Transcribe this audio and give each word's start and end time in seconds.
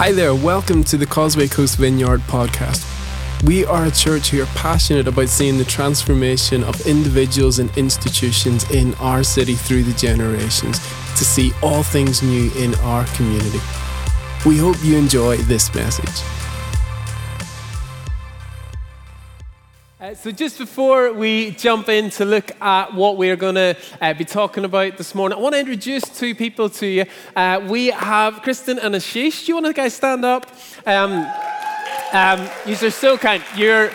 Hi 0.00 0.12
there, 0.12 0.34
welcome 0.34 0.82
to 0.84 0.96
the 0.96 1.04
Causeway 1.04 1.46
Coast 1.46 1.76
Vineyard 1.76 2.20
podcast. 2.20 2.86
We 3.44 3.66
are 3.66 3.84
a 3.84 3.90
church 3.90 4.30
who 4.30 4.42
are 4.42 4.46
passionate 4.46 5.06
about 5.06 5.28
seeing 5.28 5.58
the 5.58 5.64
transformation 5.66 6.64
of 6.64 6.86
individuals 6.86 7.58
and 7.58 7.70
institutions 7.76 8.64
in 8.70 8.94
our 8.94 9.22
city 9.22 9.52
through 9.52 9.82
the 9.82 9.92
generations 9.92 10.78
to 11.18 11.24
see 11.26 11.52
all 11.62 11.82
things 11.82 12.22
new 12.22 12.50
in 12.56 12.74
our 12.76 13.04
community. 13.08 13.60
We 14.46 14.56
hope 14.56 14.82
you 14.82 14.96
enjoy 14.96 15.36
this 15.36 15.74
message. 15.74 16.39
Uh, 20.10 20.14
so, 20.14 20.30
just 20.32 20.58
before 20.58 21.12
we 21.12 21.52
jump 21.52 21.88
in 21.88 22.10
to 22.10 22.24
look 22.24 22.50
at 22.60 22.92
what 22.94 23.16
we're 23.16 23.36
going 23.36 23.54
to 23.54 23.76
uh, 24.00 24.12
be 24.14 24.24
talking 24.24 24.64
about 24.64 24.96
this 24.96 25.14
morning, 25.14 25.38
I 25.38 25.40
want 25.40 25.54
to 25.54 25.60
introduce 25.60 26.02
two 26.02 26.34
people 26.34 26.68
to 26.70 26.86
you. 26.86 27.04
Uh, 27.36 27.64
we 27.68 27.88
have 27.88 28.42
Kristen 28.42 28.80
and 28.80 28.94
Ashish. 28.94 29.44
Do 29.46 29.52
you 29.52 29.54
want 29.54 29.66
to 29.66 29.72
guys 29.72 29.94
stand 29.94 30.24
up? 30.24 30.46
Um, 30.84 31.30
um, 32.12 32.48
you 32.66 32.74
are 32.74 32.90
so 32.90 33.16
kind. 33.18 33.42
You're, 33.54 33.92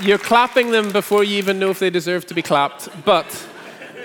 you're 0.00 0.18
clapping 0.18 0.72
them 0.72 0.90
before 0.90 1.22
you 1.22 1.36
even 1.38 1.60
know 1.60 1.70
if 1.70 1.78
they 1.78 1.90
deserve 1.90 2.26
to 2.26 2.34
be 2.34 2.42
clapped, 2.42 2.88
but 3.04 3.48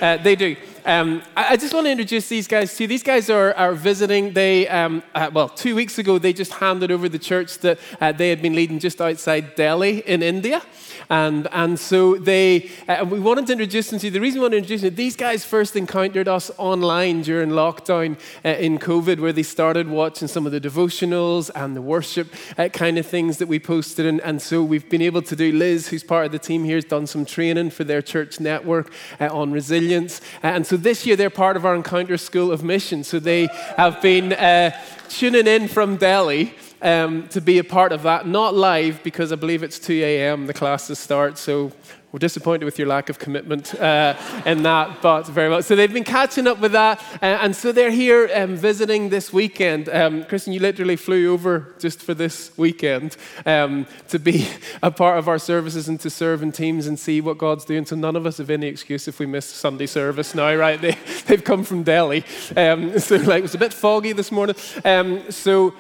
uh, 0.02 0.18
they 0.18 0.36
do. 0.36 0.56
Um, 0.90 1.22
I, 1.38 1.56
just 1.56 1.72
want 1.72 1.86
to 1.86 1.92
introduce 1.92 2.30
these 2.30 2.48
guys 2.48 2.76
to 2.76 2.84
you. 2.84 2.88
These 2.88 3.04
guys 3.04 3.30
are, 3.30 3.54
are 3.54 3.74
visiting. 3.76 4.34
They, 4.34 4.68
um, 4.68 5.04
uh, 5.14 5.30
well, 5.32 5.48
two 5.48 5.76
weeks 5.76 6.00
ago, 6.00 6.18
they 6.18 6.34
just 6.34 6.52
handed 6.54 6.90
over 6.90 7.08
the 7.08 7.20
church 7.20 7.60
that 7.60 7.78
uh, 8.02 8.12
they 8.12 8.32
had 8.32 8.42
been 8.42 8.56
leading 8.56 8.80
just 8.80 9.00
outside 9.00 9.54
Delhi 9.54 10.00
in 10.00 10.24
India. 10.24 10.64
And, 11.12 11.48
and 11.52 11.80
so 11.80 12.16
they, 12.16 12.72
uh, 12.88 13.06
we 13.08 13.20
wanted 13.20 13.48
to 13.48 13.54
introduce 13.54 13.92
them 13.92 14.00
to 14.00 14.08
you. 14.08 14.12
The 14.12 14.20
reason 14.20 14.40
we 14.40 14.46
wanted 14.46 14.56
to 14.56 14.58
introduce 14.58 14.82
them, 14.82 14.96
these 14.96 15.16
guys 15.16 15.46
first 15.46 15.76
encountered 15.76 16.28
us 16.28 16.50
online 16.58 17.22
during 17.22 17.50
lockdown 17.50 18.20
uh, 18.44 18.50
in 18.50 18.80
COVID, 18.80 19.20
where 19.20 19.34
they 19.34 19.44
started 19.44 19.88
watching 19.88 20.28
some 20.28 20.48
of 20.48 20.52
the 20.52 20.62
devotionals 20.62 21.52
and 21.54 21.76
the 21.76 21.84
worship 21.84 22.34
uh, 22.58 22.68
kind 22.70 22.98
of 22.98 23.06
things 23.06 23.38
that 23.38 23.48
we 23.48 23.60
posted. 23.60 24.08
And, 24.08 24.22
and 24.22 24.42
so 24.42 24.64
we've 24.64 24.90
been 24.90 25.04
able 25.04 25.22
to 25.24 25.36
do, 25.36 25.52
Liz, 25.52 25.90
who's 25.90 26.04
part 26.04 26.26
of 26.26 26.32
the 26.32 26.40
team 26.40 26.64
here, 26.64 26.78
has 26.78 26.86
done 26.86 27.06
some 27.06 27.26
training 27.26 27.70
for 27.70 27.84
their 27.84 28.02
church 28.02 28.40
network 28.40 28.92
uh, 29.20 29.30
on 29.32 29.52
resilience. 29.52 30.22
And 30.42 30.66
so 30.66 30.79
this 30.84 31.06
year 31.06 31.16
they're 31.16 31.30
part 31.30 31.58
of 31.58 31.66
our 31.66 31.76
Encounter 31.76 32.18
School 32.18 32.52
of 32.52 32.64
Mission. 32.64 33.04
So 33.04 33.20
they 33.20 33.48
have 33.78 34.02
been 34.02 34.34
uh, 34.34 34.72
tuning 35.10 35.48
in 35.48 35.68
from 35.68 35.98
Delhi 35.98 36.54
um, 36.82 37.28
to 37.30 37.42
be 37.42 37.58
a 37.58 37.64
part 37.64 37.92
of 37.92 38.04
that. 38.04 38.28
Not 38.28 38.54
live 38.54 39.04
because 39.04 39.32
I 39.32 39.36
believe 39.36 39.64
it's 39.64 39.80
2 39.80 39.94
a.m. 39.94 40.48
the 40.48 40.54
classes 40.54 41.00
start. 41.00 41.38
So 41.38 41.72
we're 42.12 42.18
disappointed 42.18 42.66
with 42.66 42.80
your 42.80 42.88
lack 42.88 43.10
of 43.10 43.20
commitment 43.20 43.76
uh, 43.76 44.16
in 44.44 44.64
that, 44.64 45.00
but 45.00 45.28
very 45.28 45.48
much. 45.48 45.66
So 45.66 45.76
they've 45.76 45.94
been 45.94 46.04
catching 46.04 46.48
up 46.48 46.60
with 46.60 46.72
that, 46.72 47.00
uh, 47.22 47.26
and 47.26 47.56
so 47.56 47.72
they're 47.72 47.92
here 47.92 48.28
um, 48.34 48.56
visiting 48.56 49.10
this 49.10 49.32
weekend. 49.32 49.90
Um, 49.90 50.24
Kristen, 50.24 50.52
you 50.52 50.60
literally 50.60 50.96
flew 50.96 51.32
over 51.32 51.76
just 51.78 52.02
for 52.02 52.16
this 52.16 52.52
weekend 52.58 53.16
um, 53.46 53.86
to 54.08 54.18
be 54.18 54.48
a 54.82 54.90
part 54.90 55.20
of 55.20 55.28
our 55.28 55.38
services 55.38 55.88
and 55.88 56.00
to 56.00 56.10
serve 56.10 56.42
in 56.42 56.52
teams 56.52 56.88
and 56.88 56.98
see 56.98 57.22
what 57.22 57.38
God's 57.38 57.64
doing. 57.64 57.86
So 57.86 57.96
none 57.96 58.16
of 58.16 58.26
us 58.26 58.40
have 58.40 58.50
any 58.50 58.66
excuse 58.66 59.08
if 59.08 59.20
we 59.20 59.28
miss 59.28 59.46
Sunday 59.46 59.86
service 59.86 60.34
now, 60.34 60.56
right? 60.56 60.80
They, 60.90 60.98
they've 61.28 61.44
come 61.44 61.64
from 61.64 61.84
Delhi, 61.84 62.24
um, 62.56 62.98
so 63.00 63.18
like 63.18 63.40
it 63.40 63.42
was 63.44 63.54
a 63.54 63.60
bit 63.60 63.74
foggy 63.74 64.14
this 64.14 64.32
morning. 64.32 64.56
Um, 64.84 65.30
so 65.30 65.76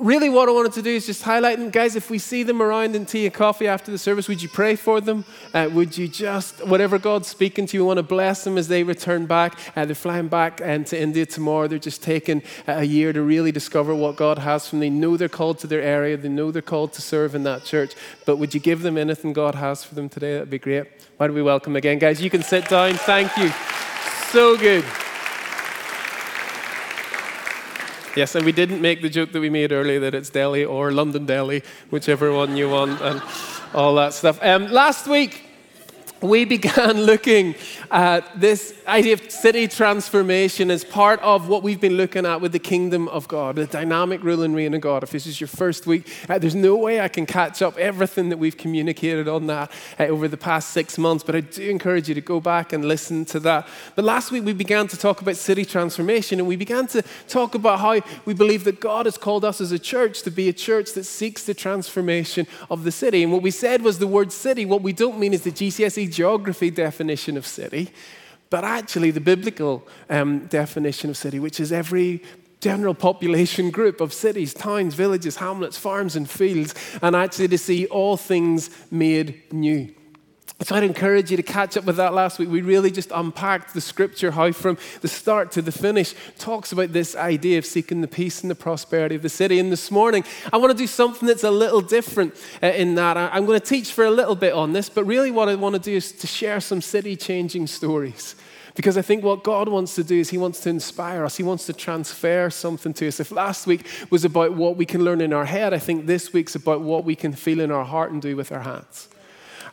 really 0.00 0.28
what 0.28 0.48
I 0.48 0.52
wanted 0.52 0.72
to 0.72 0.82
do 0.82 0.90
is 0.90 1.06
just 1.06 1.22
highlight 1.22 1.58
them. 1.58 1.70
Guys, 1.70 1.96
if 1.96 2.10
we 2.10 2.18
see 2.18 2.42
them 2.42 2.60
around 2.60 2.96
in 2.96 3.06
tea 3.06 3.26
and 3.26 3.34
coffee 3.34 3.68
after 3.68 3.90
the 3.90 3.98
service, 3.98 4.28
would 4.28 4.42
you 4.42 4.48
pray 4.48 4.76
for 4.76 5.00
them? 5.00 5.24
Uh, 5.52 5.68
would 5.72 5.96
you 5.96 6.08
just, 6.08 6.66
whatever 6.66 6.98
God's 6.98 7.28
speaking 7.28 7.66
to 7.66 7.76
you, 7.76 7.84
want 7.84 7.98
to 7.98 8.02
bless 8.02 8.44
them 8.44 8.58
as 8.58 8.68
they 8.68 8.82
return 8.82 9.26
back. 9.26 9.58
Uh, 9.76 9.84
they're 9.84 9.94
flying 9.94 10.28
back 10.28 10.60
uh, 10.60 10.78
to 10.78 11.00
India 11.00 11.26
tomorrow. 11.26 11.68
They're 11.68 11.78
just 11.78 12.02
taking 12.02 12.42
a 12.66 12.84
year 12.84 13.12
to 13.12 13.22
really 13.22 13.52
discover 13.52 13.94
what 13.94 14.16
God 14.16 14.38
has 14.38 14.68
for 14.68 14.76
them. 14.76 14.80
They 14.80 14.90
know 14.90 15.16
they're 15.16 15.28
called 15.28 15.58
to 15.60 15.66
their 15.66 15.82
area. 15.82 16.16
They 16.16 16.28
know 16.28 16.50
they're 16.50 16.62
called 16.62 16.92
to 16.94 17.02
serve 17.02 17.34
in 17.34 17.44
that 17.44 17.64
church. 17.64 17.94
But 18.26 18.36
would 18.36 18.54
you 18.54 18.60
give 18.60 18.82
them 18.82 18.98
anything 18.98 19.32
God 19.32 19.54
has 19.54 19.84
for 19.84 19.94
them 19.94 20.08
today? 20.08 20.34
That'd 20.34 20.50
be 20.50 20.58
great. 20.58 20.86
Why 21.16 21.28
don't 21.28 21.36
we 21.36 21.42
welcome 21.42 21.76
again, 21.76 21.98
guys? 21.98 22.20
You 22.20 22.30
can 22.30 22.42
sit 22.42 22.68
down. 22.68 22.94
Thank 22.94 23.36
you. 23.36 23.50
So 24.30 24.56
good. 24.56 24.84
Yes, 28.16 28.36
and 28.36 28.44
we 28.44 28.52
didn't 28.52 28.80
make 28.80 29.02
the 29.02 29.08
joke 29.08 29.32
that 29.32 29.40
we 29.40 29.50
made 29.50 29.72
earlier 29.72 29.98
that 29.98 30.14
it's 30.14 30.30
Delhi 30.30 30.64
or 30.64 30.92
London 30.92 31.26
Delhi, 31.26 31.64
whichever 31.90 32.32
one 32.32 32.56
you 32.56 32.70
want, 32.70 33.00
and 33.00 33.20
all 33.74 33.96
that 33.96 34.14
stuff. 34.14 34.38
Um, 34.40 34.70
last 34.70 35.08
week, 35.08 35.43
we 36.24 36.44
began 36.44 37.02
looking 37.02 37.54
at 37.90 38.40
this 38.40 38.74
idea 38.86 39.12
of 39.12 39.30
city 39.30 39.68
transformation 39.68 40.70
as 40.70 40.84
part 40.84 41.20
of 41.20 41.48
what 41.48 41.62
we've 41.62 41.80
been 41.80 41.96
looking 41.96 42.24
at 42.26 42.40
with 42.40 42.52
the 42.52 42.58
kingdom 42.58 43.08
of 43.08 43.28
God, 43.28 43.56
the 43.56 43.66
dynamic 43.66 44.22
rule 44.22 44.42
and 44.42 44.56
reign 44.56 44.74
of 44.74 44.80
God. 44.80 45.02
If 45.02 45.10
this 45.10 45.26
is 45.26 45.40
your 45.40 45.48
first 45.48 45.86
week, 45.86 46.10
uh, 46.28 46.38
there's 46.38 46.54
no 46.54 46.76
way 46.76 47.00
I 47.00 47.08
can 47.08 47.26
catch 47.26 47.62
up 47.62 47.76
everything 47.78 48.30
that 48.30 48.38
we've 48.38 48.56
communicated 48.56 49.28
on 49.28 49.46
that 49.48 49.70
uh, 49.98 50.04
over 50.04 50.26
the 50.26 50.36
past 50.36 50.70
six 50.70 50.98
months, 50.98 51.22
but 51.22 51.36
I 51.36 51.40
do 51.40 51.68
encourage 51.68 52.08
you 52.08 52.14
to 52.14 52.20
go 52.20 52.40
back 52.40 52.72
and 52.72 52.84
listen 52.84 53.24
to 53.26 53.40
that. 53.40 53.68
But 53.94 54.04
last 54.04 54.30
week 54.30 54.44
we 54.44 54.54
began 54.54 54.88
to 54.88 54.96
talk 54.96 55.20
about 55.20 55.36
city 55.36 55.64
transformation, 55.64 56.38
and 56.38 56.48
we 56.48 56.56
began 56.56 56.86
to 56.88 57.02
talk 57.28 57.54
about 57.54 57.80
how 57.80 58.00
we 58.24 58.34
believe 58.34 58.64
that 58.64 58.80
God 58.80 59.06
has 59.06 59.18
called 59.18 59.44
us 59.44 59.60
as 59.60 59.72
a 59.72 59.78
church 59.78 60.22
to 60.22 60.30
be 60.30 60.48
a 60.48 60.52
church 60.52 60.92
that 60.94 61.04
seeks 61.04 61.44
the 61.44 61.54
transformation 61.54 62.46
of 62.70 62.84
the 62.84 62.92
city. 62.92 63.22
And 63.22 63.32
what 63.32 63.42
we 63.42 63.50
said 63.50 63.82
was 63.82 63.98
the 63.98 64.06
word 64.06 64.32
city. 64.32 64.64
What 64.64 64.82
we 64.82 64.92
don't 64.92 65.18
mean 65.18 65.34
is 65.34 65.42
the 65.42 65.52
GCSE 65.52 66.13
geography 66.14 66.70
definition 66.70 67.36
of 67.36 67.46
city, 67.46 67.90
but 68.50 68.64
actually 68.64 69.10
the 69.10 69.20
biblical 69.20 69.86
um, 70.08 70.46
definition 70.46 71.10
of 71.10 71.16
city, 71.16 71.38
which 71.38 71.60
is 71.60 71.72
every 71.72 72.22
general 72.60 72.94
population 72.94 73.70
group 73.70 74.00
of 74.00 74.12
cities, 74.12 74.54
towns, 74.54 74.94
villages, 74.94 75.36
hamlets, 75.36 75.76
farms, 75.76 76.16
and 76.16 76.30
fields, 76.30 76.74
and 77.02 77.14
actually 77.14 77.48
to 77.48 77.58
see 77.58 77.86
all 77.86 78.16
things 78.16 78.70
made 78.90 79.42
new. 79.52 79.94
So 80.62 80.76
I'd 80.76 80.84
encourage 80.84 81.30
you 81.30 81.36
to 81.36 81.42
catch 81.42 81.76
up 81.76 81.84
with 81.84 81.96
that 81.96 82.14
last 82.14 82.38
week. 82.38 82.48
We 82.48 82.62
really 82.62 82.90
just 82.90 83.10
unpacked 83.12 83.74
the 83.74 83.80
scripture, 83.80 84.30
how 84.30 84.52
from 84.52 84.78
the 85.00 85.08
start 85.08 85.50
to 85.52 85.62
the 85.62 85.72
finish 85.72 86.14
talks 86.38 86.70
about 86.70 86.92
this 86.92 87.16
idea 87.16 87.58
of 87.58 87.66
seeking 87.66 88.00
the 88.00 88.08
peace 88.08 88.40
and 88.40 88.50
the 88.50 88.54
prosperity 88.54 89.16
of 89.16 89.22
the 89.22 89.28
city. 89.28 89.58
And 89.58 89.72
this 89.72 89.90
morning, 89.90 90.24
I 90.52 90.56
want 90.58 90.70
to 90.70 90.78
do 90.78 90.86
something 90.86 91.26
that's 91.26 91.42
a 91.42 91.50
little 91.50 91.80
different 91.80 92.34
uh, 92.62 92.68
in 92.68 92.94
that. 92.94 93.16
I'm 93.16 93.46
going 93.46 93.60
to 93.60 93.66
teach 93.66 93.92
for 93.92 94.04
a 94.04 94.10
little 94.10 94.36
bit 94.36 94.54
on 94.54 94.72
this, 94.72 94.88
but 94.88 95.04
really 95.04 95.32
what 95.32 95.48
I 95.48 95.56
want 95.56 95.74
to 95.74 95.80
do 95.80 95.96
is 95.96 96.12
to 96.12 96.26
share 96.26 96.60
some 96.60 96.80
city 96.80 97.16
changing 97.16 97.66
stories. 97.66 98.36
Because 98.76 98.96
I 98.96 99.02
think 99.02 99.22
what 99.22 99.44
God 99.44 99.68
wants 99.68 99.94
to 99.96 100.04
do 100.04 100.18
is 100.18 100.30
He 100.30 100.38
wants 100.38 100.60
to 100.60 100.70
inspire 100.70 101.24
us. 101.24 101.36
He 101.36 101.42
wants 101.42 101.66
to 101.66 101.72
transfer 101.72 102.48
something 102.48 102.94
to 102.94 103.08
us. 103.08 103.20
If 103.20 103.32
last 103.32 103.66
week 103.66 103.86
was 104.08 104.24
about 104.24 104.54
what 104.54 104.76
we 104.76 104.86
can 104.86 105.04
learn 105.04 105.20
in 105.20 105.32
our 105.32 105.44
head, 105.44 105.74
I 105.74 105.78
think 105.78 106.06
this 106.06 106.32
week's 106.32 106.54
about 106.54 106.80
what 106.80 107.04
we 107.04 107.16
can 107.16 107.32
feel 107.32 107.60
in 107.60 107.70
our 107.70 107.84
heart 107.84 108.12
and 108.12 108.22
do 108.22 108.36
with 108.36 108.50
our 108.50 108.60
hands. 108.60 109.08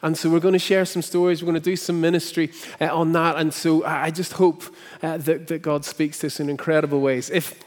And 0.01 0.17
so 0.17 0.29
we're 0.29 0.39
going 0.39 0.53
to 0.53 0.59
share 0.59 0.85
some 0.85 1.01
stories. 1.01 1.41
We're 1.41 1.51
going 1.51 1.61
to 1.61 1.69
do 1.69 1.75
some 1.75 2.01
ministry 2.01 2.51
uh, 2.79 2.95
on 2.95 3.11
that. 3.13 3.37
And 3.37 3.53
so 3.53 3.85
I 3.85 4.11
just 4.11 4.33
hope 4.33 4.63
uh, 5.03 5.17
that, 5.17 5.47
that 5.47 5.61
God 5.61 5.85
speaks 5.85 6.19
to 6.19 6.27
us 6.27 6.39
in 6.39 6.49
incredible 6.49 7.01
ways. 7.01 7.29
If 7.29 7.59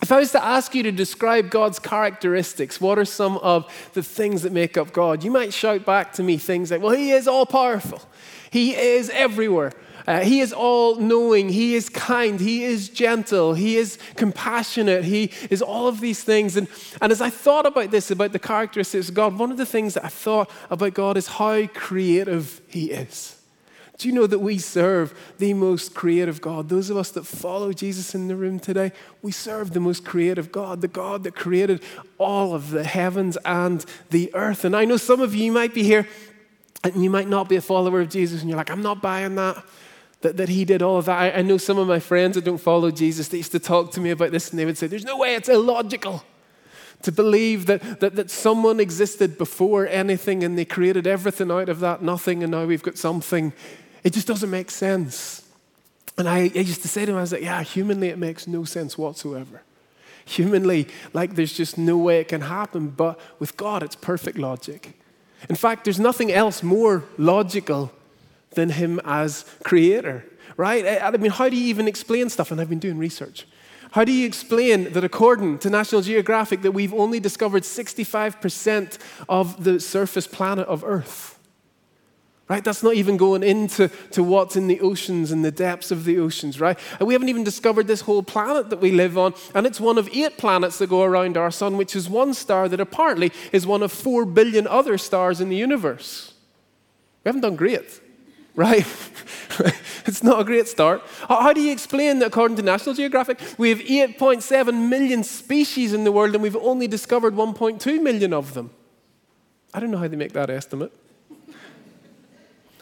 if 0.00 0.12
I 0.12 0.20
was 0.20 0.30
to 0.32 0.44
ask 0.44 0.76
you 0.76 0.84
to 0.84 0.92
describe 0.92 1.50
God's 1.50 1.80
characteristics, 1.80 2.80
what 2.80 3.00
are 3.00 3.04
some 3.04 3.36
of 3.38 3.66
the 3.94 4.02
things 4.02 4.42
that 4.42 4.52
make 4.52 4.76
up 4.76 4.92
God? 4.92 5.24
You 5.24 5.32
might 5.32 5.52
shout 5.52 5.84
back 5.84 6.12
to 6.14 6.22
me 6.22 6.36
things 6.36 6.70
like, 6.70 6.80
well, 6.80 6.94
He 6.94 7.10
is 7.10 7.26
all 7.26 7.46
powerful, 7.46 8.00
He 8.50 8.76
is 8.76 9.10
everywhere. 9.10 9.72
Uh, 10.08 10.20
he 10.20 10.40
is 10.40 10.54
all 10.54 10.94
knowing. 10.94 11.50
He 11.50 11.74
is 11.74 11.90
kind. 11.90 12.40
He 12.40 12.64
is 12.64 12.88
gentle. 12.88 13.52
He 13.52 13.76
is 13.76 13.98
compassionate. 14.16 15.04
He 15.04 15.32
is 15.50 15.60
all 15.60 15.86
of 15.86 16.00
these 16.00 16.24
things. 16.24 16.56
And, 16.56 16.66
and 17.02 17.12
as 17.12 17.20
I 17.20 17.28
thought 17.28 17.66
about 17.66 17.90
this, 17.90 18.10
about 18.10 18.32
the 18.32 18.38
characteristics 18.38 19.10
of 19.10 19.14
God, 19.14 19.38
one 19.38 19.50
of 19.50 19.58
the 19.58 19.66
things 19.66 19.92
that 19.94 20.06
I 20.06 20.08
thought 20.08 20.50
about 20.70 20.94
God 20.94 21.18
is 21.18 21.26
how 21.26 21.66
creative 21.66 22.62
He 22.68 22.90
is. 22.90 23.38
Do 23.98 24.08
you 24.08 24.14
know 24.14 24.26
that 24.26 24.38
we 24.38 24.56
serve 24.56 25.12
the 25.36 25.52
most 25.52 25.94
creative 25.94 26.40
God? 26.40 26.70
Those 26.70 26.88
of 26.88 26.96
us 26.96 27.10
that 27.10 27.26
follow 27.26 27.74
Jesus 27.74 28.14
in 28.14 28.28
the 28.28 28.36
room 28.36 28.60
today, 28.60 28.92
we 29.20 29.30
serve 29.30 29.74
the 29.74 29.80
most 29.80 30.06
creative 30.06 30.50
God, 30.50 30.80
the 30.80 30.88
God 30.88 31.22
that 31.24 31.34
created 31.34 31.82
all 32.16 32.54
of 32.54 32.70
the 32.70 32.84
heavens 32.84 33.36
and 33.44 33.84
the 34.08 34.34
earth. 34.34 34.64
And 34.64 34.74
I 34.74 34.86
know 34.86 34.96
some 34.96 35.20
of 35.20 35.34
you 35.34 35.52
might 35.52 35.74
be 35.74 35.82
here 35.82 36.08
and 36.82 37.04
you 37.04 37.10
might 37.10 37.28
not 37.28 37.46
be 37.46 37.56
a 37.56 37.60
follower 37.60 38.00
of 38.00 38.08
Jesus 38.08 38.40
and 38.40 38.48
you're 38.48 38.56
like, 38.56 38.70
I'm 38.70 38.82
not 38.82 39.02
buying 39.02 39.34
that 39.34 39.62
that, 40.20 40.36
that 40.36 40.48
he 40.48 40.64
did 40.64 40.82
all 40.82 40.98
of 40.98 41.04
that. 41.04 41.18
I, 41.18 41.30
I, 41.38 41.42
know 41.42 41.58
some 41.58 41.78
of 41.78 41.86
my 41.86 42.00
friends 42.00 42.34
that 42.34 42.44
don't 42.44 42.58
follow 42.58 42.90
Jesus, 42.90 43.28
they 43.28 43.36
used 43.38 43.52
to 43.52 43.60
talk 43.60 43.92
to 43.92 44.00
me 44.00 44.10
about 44.10 44.32
this 44.32 44.50
and 44.50 44.58
they 44.58 44.64
would 44.64 44.78
say, 44.78 44.86
There's 44.86 45.04
no 45.04 45.16
way, 45.16 45.34
it's 45.34 45.48
illogical 45.48 46.24
to 47.02 47.12
believe 47.12 47.66
that, 47.66 48.00
that, 48.00 48.16
that 48.16 48.30
someone 48.30 48.80
existed 48.80 49.38
before 49.38 49.86
anything 49.86 50.42
and 50.42 50.58
they 50.58 50.64
created 50.64 51.06
everything 51.06 51.50
out 51.50 51.68
of 51.68 51.78
that 51.80 52.02
nothing 52.02 52.42
and 52.42 52.50
now 52.50 52.64
we've 52.64 52.82
got 52.82 52.98
something. 52.98 53.52
It 54.02 54.12
just 54.12 54.26
doesn't 54.26 54.50
make 54.50 54.70
sense. 54.70 55.44
And 56.16 56.28
I, 56.28 56.38
I 56.38 56.58
used 56.58 56.82
to 56.82 56.88
say 56.88 57.02
to 57.02 57.06
them, 57.06 57.16
I 57.16 57.20
was 57.20 57.32
like, 57.32 57.42
Yeah, 57.42 57.62
humanly, 57.62 58.08
it 58.08 58.18
makes 58.18 58.46
no 58.46 58.64
sense 58.64 58.98
whatsoever. 58.98 59.62
Humanly, 60.24 60.88
like 61.14 61.36
there's 61.36 61.52
just 61.52 61.78
no 61.78 61.96
way 61.96 62.20
it 62.20 62.28
can 62.28 62.42
happen, 62.42 62.88
but 62.88 63.18
with 63.38 63.56
God, 63.56 63.82
it's 63.82 63.96
perfect 63.96 64.36
logic. 64.36 64.98
In 65.48 65.54
fact, 65.54 65.84
there's 65.84 66.00
nothing 66.00 66.32
else 66.32 66.62
more 66.62 67.04
logical 67.16 67.92
than 68.50 68.70
him 68.70 69.00
as 69.04 69.44
creator, 69.64 70.24
right? 70.56 70.84
I 71.02 71.10
mean, 71.16 71.30
how 71.30 71.48
do 71.48 71.56
you 71.56 71.66
even 71.66 71.86
explain 71.86 72.28
stuff? 72.30 72.50
And 72.50 72.60
I've 72.60 72.68
been 72.68 72.78
doing 72.78 72.98
research. 72.98 73.46
How 73.92 74.04
do 74.04 74.12
you 74.12 74.26
explain 74.26 74.92
that 74.92 75.04
according 75.04 75.58
to 75.60 75.70
National 75.70 76.02
Geographic 76.02 76.62
that 76.62 76.72
we've 76.72 76.92
only 76.92 77.20
discovered 77.20 77.62
65% 77.62 78.98
of 79.28 79.64
the 79.64 79.80
surface 79.80 80.26
planet 80.26 80.68
of 80.68 80.84
Earth? 80.84 81.38
Right? 82.48 82.64
That's 82.64 82.82
not 82.82 82.94
even 82.94 83.18
going 83.18 83.42
into 83.42 83.88
to 84.12 84.22
what's 84.22 84.56
in 84.56 84.68
the 84.68 84.80
oceans 84.80 85.32
and 85.32 85.44
the 85.44 85.50
depths 85.50 85.90
of 85.90 86.04
the 86.04 86.18
oceans, 86.18 86.58
right? 86.60 86.78
And 86.98 87.06
we 87.06 87.12
haven't 87.12 87.28
even 87.28 87.44
discovered 87.44 87.86
this 87.86 88.00
whole 88.00 88.22
planet 88.22 88.70
that 88.70 88.80
we 88.80 88.90
live 88.90 89.18
on, 89.18 89.34
and 89.54 89.66
it's 89.66 89.80
one 89.80 89.98
of 89.98 90.08
eight 90.14 90.38
planets 90.38 90.78
that 90.78 90.88
go 90.88 91.02
around 91.02 91.36
our 91.36 91.50
sun, 91.50 91.76
which 91.76 91.94
is 91.94 92.08
one 92.08 92.32
star 92.32 92.66
that 92.68 92.80
apparently 92.80 93.32
is 93.52 93.66
one 93.66 93.82
of 93.82 93.92
four 93.92 94.24
billion 94.24 94.66
other 94.66 94.96
stars 94.96 95.42
in 95.42 95.50
the 95.50 95.56
universe. 95.56 96.32
We 97.22 97.28
haven't 97.28 97.42
done 97.42 97.56
great, 97.56 98.00
right? 98.58 98.84
it's 100.04 100.24
not 100.24 100.40
a 100.40 100.44
great 100.44 100.66
start. 100.66 101.00
How 101.28 101.52
do 101.52 101.60
you 101.60 101.70
explain 101.70 102.18
that, 102.18 102.26
according 102.26 102.56
to 102.56 102.62
National 102.64 102.92
Geographic, 102.92 103.38
we 103.56 103.68
have 103.68 103.78
8.7 103.78 104.88
million 104.88 105.22
species 105.22 105.94
in 105.94 106.02
the 106.02 106.10
world 106.10 106.34
and 106.34 106.42
we've 106.42 106.56
only 106.56 106.88
discovered 106.88 107.34
1.2 107.34 108.02
million 108.02 108.32
of 108.32 108.54
them? 108.54 108.70
I 109.72 109.78
don't 109.78 109.92
know 109.92 109.98
how 109.98 110.08
they 110.08 110.16
make 110.16 110.32
that 110.32 110.50
estimate. 110.50 110.92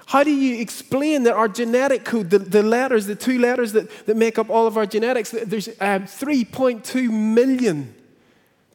How 0.06 0.24
do 0.24 0.30
you 0.30 0.62
explain 0.62 1.24
that 1.24 1.34
our 1.34 1.48
genetic 1.48 2.06
code, 2.06 2.30
the, 2.30 2.38
the 2.38 2.62
letters, 2.62 3.04
the 3.04 3.16
two 3.16 3.38
letters 3.38 3.72
that, 3.72 3.90
that 4.06 4.16
make 4.16 4.38
up 4.38 4.48
all 4.48 4.66
of 4.66 4.78
our 4.78 4.86
genetics, 4.86 5.30
there's 5.30 5.68
um, 5.68 6.04
3.2 6.04 7.10
million 7.10 7.94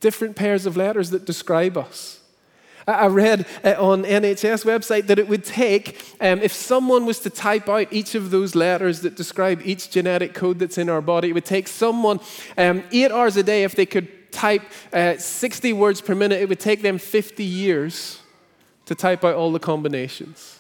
different 0.02 0.36
pairs 0.36 0.68
of 0.68 0.78
letters 0.78 1.10
that 1.10 1.26
describe 1.26 1.78
us? 1.78 2.21
I 2.88 3.08
read 3.08 3.46
uh, 3.64 3.76
on 3.78 4.04
NHS 4.04 4.66
website 4.66 5.08
that 5.08 5.20
it 5.20 5.28
would 5.28 5.44
take, 5.44 6.02
um, 6.20 6.40
if 6.42 6.52
someone 6.52 7.06
was 7.06 7.20
to 7.20 7.30
type 7.30 7.70
out 7.70 7.92
each 7.92 8.16
of 8.16 8.32
those 8.32 8.56
letters 8.56 9.02
that 9.02 9.16
describe 9.16 9.62
each 9.64 9.90
genetic 9.92 10.34
code 10.34 10.60
that's 10.60 10.78
in 10.78 10.90
our 10.90 11.02
body, 11.02 11.30
it 11.30 11.34
would 11.34 11.46
take 11.46 11.68
someone 11.68 12.20
um, 12.58 12.84
eight 12.92 13.12
hours 13.12 13.38
a 13.38 13.44
day 13.44 13.64
if 13.64 13.76
they 13.76 13.86
could 13.86 14.32
type 14.32 14.64
uh, 14.94 15.18
60 15.18 15.74
words 15.74 16.02
per 16.02 16.16
minute. 16.16 16.42
It 16.42 16.50
would 16.50 16.60
take 16.60 16.82
them 16.82 16.98
50 16.98 17.44
years 17.44 18.20
to 18.86 18.96
type 18.96 19.24
out 19.24 19.36
all 19.36 19.52
the 19.52 19.60
combinations. 19.60 20.60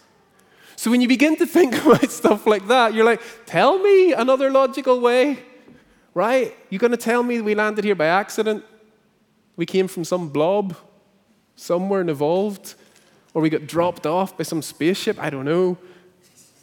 So 0.75 0.91
when 0.91 1.01
you 1.01 1.07
begin 1.07 1.35
to 1.38 1.45
think 1.45 1.73
about 1.85 2.09
stuff 2.12 2.45
like 2.45 2.68
that, 2.68 2.94
you're 2.94 3.06
like, 3.06 3.21
tell 3.45 3.79
me 3.79 4.13
another 4.13 4.50
logical 4.51 5.00
way, 5.00 5.39
right? 6.13 6.56
You're 6.69 6.79
going 6.79 6.91
to 6.91 6.97
tell 6.97 7.23
me 7.23 7.41
we 7.41 7.56
landed 7.56 7.83
here 7.83 7.95
by 7.95 8.07
accident? 8.07 8.63
We 9.56 9.65
came 9.65 9.88
from 9.88 10.03
some 10.03 10.29
blob 10.29 10.75
somewhere 11.56 12.01
and 12.01 12.09
evolved? 12.09 12.75
Or 13.33 13.42
we 13.42 13.50
got 13.50 13.68
dropped 13.68 14.06
off 14.06 14.38
by 14.38 14.44
some 14.44 14.62
spaceship? 14.62 15.18
I 15.19 15.30
don't 15.30 15.45
know, 15.45 15.77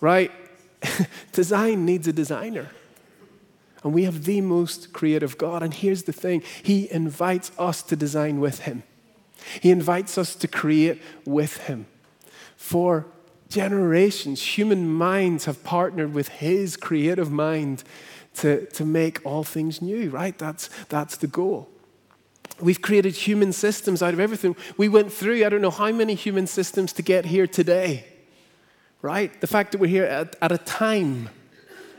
right? 0.01 0.31
Design 1.33 1.85
needs 1.85 2.07
a 2.07 2.13
designer. 2.13 2.69
And 3.83 3.95
we 3.95 4.05
have 4.05 4.25
the 4.25 4.41
most 4.41 4.93
creative 4.93 5.39
God. 5.39 5.63
And 5.63 5.73
here's 5.73 6.03
the 6.03 6.13
thing 6.13 6.43
He 6.63 6.91
invites 6.91 7.53
us 7.59 7.83
to 7.83 7.97
design 7.97 8.41
with 8.41 8.61
Him, 8.61 8.83
He 9.61 9.71
invites 9.71 10.19
us 10.19 10.35
to 10.37 10.49
create 10.49 11.01
with 11.25 11.59
Him. 11.59 11.87
For 12.57 13.07
generations, 13.49 14.43
human 14.43 14.89
minds 14.89 15.47
have 15.47 15.65
partnered 15.65 16.13
with 16.13 16.29
his 16.29 16.77
creative 16.77 17.31
mind 17.31 17.83
to, 18.35 18.67
to 18.67 18.85
make 18.85 19.25
all 19.25 19.45
things 19.45 19.81
new, 19.83 20.11
right? 20.11 20.37
That's, 20.39 20.69
that's 20.89 21.17
the 21.17 21.27
goal. 21.27 21.69
We've 22.61 22.83
created 22.83 23.15
human 23.15 23.53
systems 23.53 24.03
out 24.03 24.15
of 24.15 24.21
everything. 24.21 24.57
We 24.77 24.89
went 24.89 25.13
through, 25.13 25.45
I 25.45 25.49
don't 25.49 25.63
know 25.63 25.71
how 25.71 25.93
many 25.93 26.15
human 26.15 26.47
systems 26.47 26.93
to 26.95 27.03
get 27.03 27.27
here 27.27 27.47
today, 27.47 28.05
right? 29.01 29.41
The 29.41 29.47
fact 29.47 29.73
that 29.73 29.79
we're 29.79 29.87
here 29.89 30.05
at, 30.05 30.37
at 30.43 30.51
a 30.51 30.59
time 30.59 31.31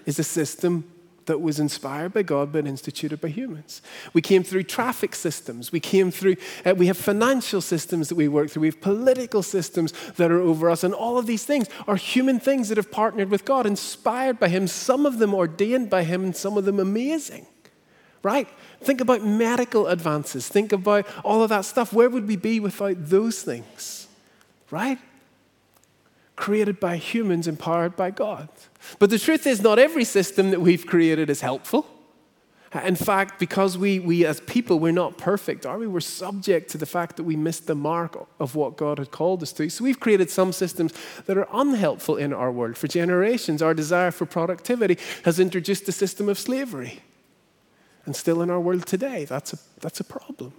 is 0.05 0.19
a 0.19 0.23
system 0.23 0.83
that 1.29 1.39
was 1.39 1.59
inspired 1.59 2.11
by 2.11 2.23
God 2.23 2.51
but 2.51 2.65
instituted 2.65 3.21
by 3.21 3.27
humans. 3.27 3.83
We 4.13 4.21
came 4.21 4.43
through 4.43 4.63
traffic 4.63 5.13
systems. 5.13 5.71
We 5.71 5.79
came 5.79 6.09
through, 6.09 6.37
uh, 6.65 6.73
we 6.75 6.87
have 6.87 6.97
financial 6.97 7.61
systems 7.61 8.09
that 8.09 8.15
we 8.15 8.27
work 8.27 8.49
through. 8.49 8.61
We 8.61 8.69
have 8.69 8.81
political 8.81 9.43
systems 9.43 9.93
that 10.17 10.31
are 10.31 10.41
over 10.41 10.71
us. 10.71 10.83
And 10.83 10.91
all 10.91 11.19
of 11.19 11.27
these 11.27 11.45
things 11.45 11.67
are 11.87 11.95
human 11.95 12.39
things 12.39 12.67
that 12.69 12.77
have 12.77 12.91
partnered 12.91 13.29
with 13.29 13.45
God, 13.45 13.67
inspired 13.67 14.39
by 14.39 14.49
Him, 14.49 14.65
some 14.67 15.05
of 15.05 15.19
them 15.19 15.35
ordained 15.35 15.91
by 15.91 16.03
Him, 16.03 16.23
and 16.23 16.35
some 16.35 16.57
of 16.57 16.65
them 16.65 16.79
amazing. 16.79 17.45
Right? 18.21 18.49
Think 18.81 18.99
about 18.99 19.23
medical 19.23 19.87
advances. 19.87 20.47
Think 20.47 20.73
about 20.73 21.07
all 21.23 21.41
of 21.41 21.49
that 21.49 21.65
stuff. 21.65 21.93
Where 21.93 22.09
would 22.09 22.27
we 22.27 22.35
be 22.35 22.59
without 22.59 22.97
those 23.09 23.41
things? 23.41 24.07
Right? 24.71 24.99
Created 26.35 26.79
by 26.79 26.97
humans, 26.97 27.47
empowered 27.47 27.95
by 27.95 28.11
God. 28.11 28.49
But 28.97 29.09
the 29.09 29.19
truth 29.19 29.47
is, 29.47 29.61
not 29.61 29.79
every 29.79 30.03
system 30.03 30.51
that 30.51 30.61
we've 30.61 30.85
created 30.85 31.29
is 31.29 31.41
helpful. 31.41 31.87
In 32.83 32.95
fact, 32.95 33.39
because 33.39 33.77
we, 33.77 33.99
we 33.99 34.25
as 34.25 34.41
people, 34.41 34.77
we're 34.77 34.91
not 34.91 35.17
perfect, 35.17 35.65
are 35.65 35.79
we? 35.79 35.87
We're 35.87 36.01
subject 36.01 36.69
to 36.71 36.77
the 36.77 36.85
fact 36.85 37.17
that 37.17 37.23
we 37.23 37.35
missed 37.35 37.65
the 37.65 37.73
mark 37.73 38.27
of 38.39 38.53
what 38.53 38.77
God 38.77 38.99
had 38.99 39.09
called 39.09 39.41
us 39.41 39.51
to. 39.53 39.69
So 39.69 39.83
we've 39.83 39.99
created 39.99 40.29
some 40.29 40.51
systems 40.51 40.93
that 41.25 41.35
are 41.35 41.47
unhelpful 41.51 42.17
in 42.17 42.31
our 42.31 42.51
world. 42.51 42.77
For 42.77 42.87
generations, 42.87 43.63
our 43.63 43.73
desire 43.73 44.11
for 44.11 44.27
productivity 44.27 44.99
has 45.25 45.39
introduced 45.39 45.87
a 45.87 45.91
system 45.91 46.29
of 46.29 46.37
slavery. 46.37 47.01
And 48.09 48.15
still 48.15 48.41
in 48.41 48.49
our 48.49 48.59
world 48.59 48.87
today, 48.87 49.25
that's 49.25 49.53
a, 49.53 49.59
that's 49.81 49.99
a 49.99 50.03
problem. 50.03 50.51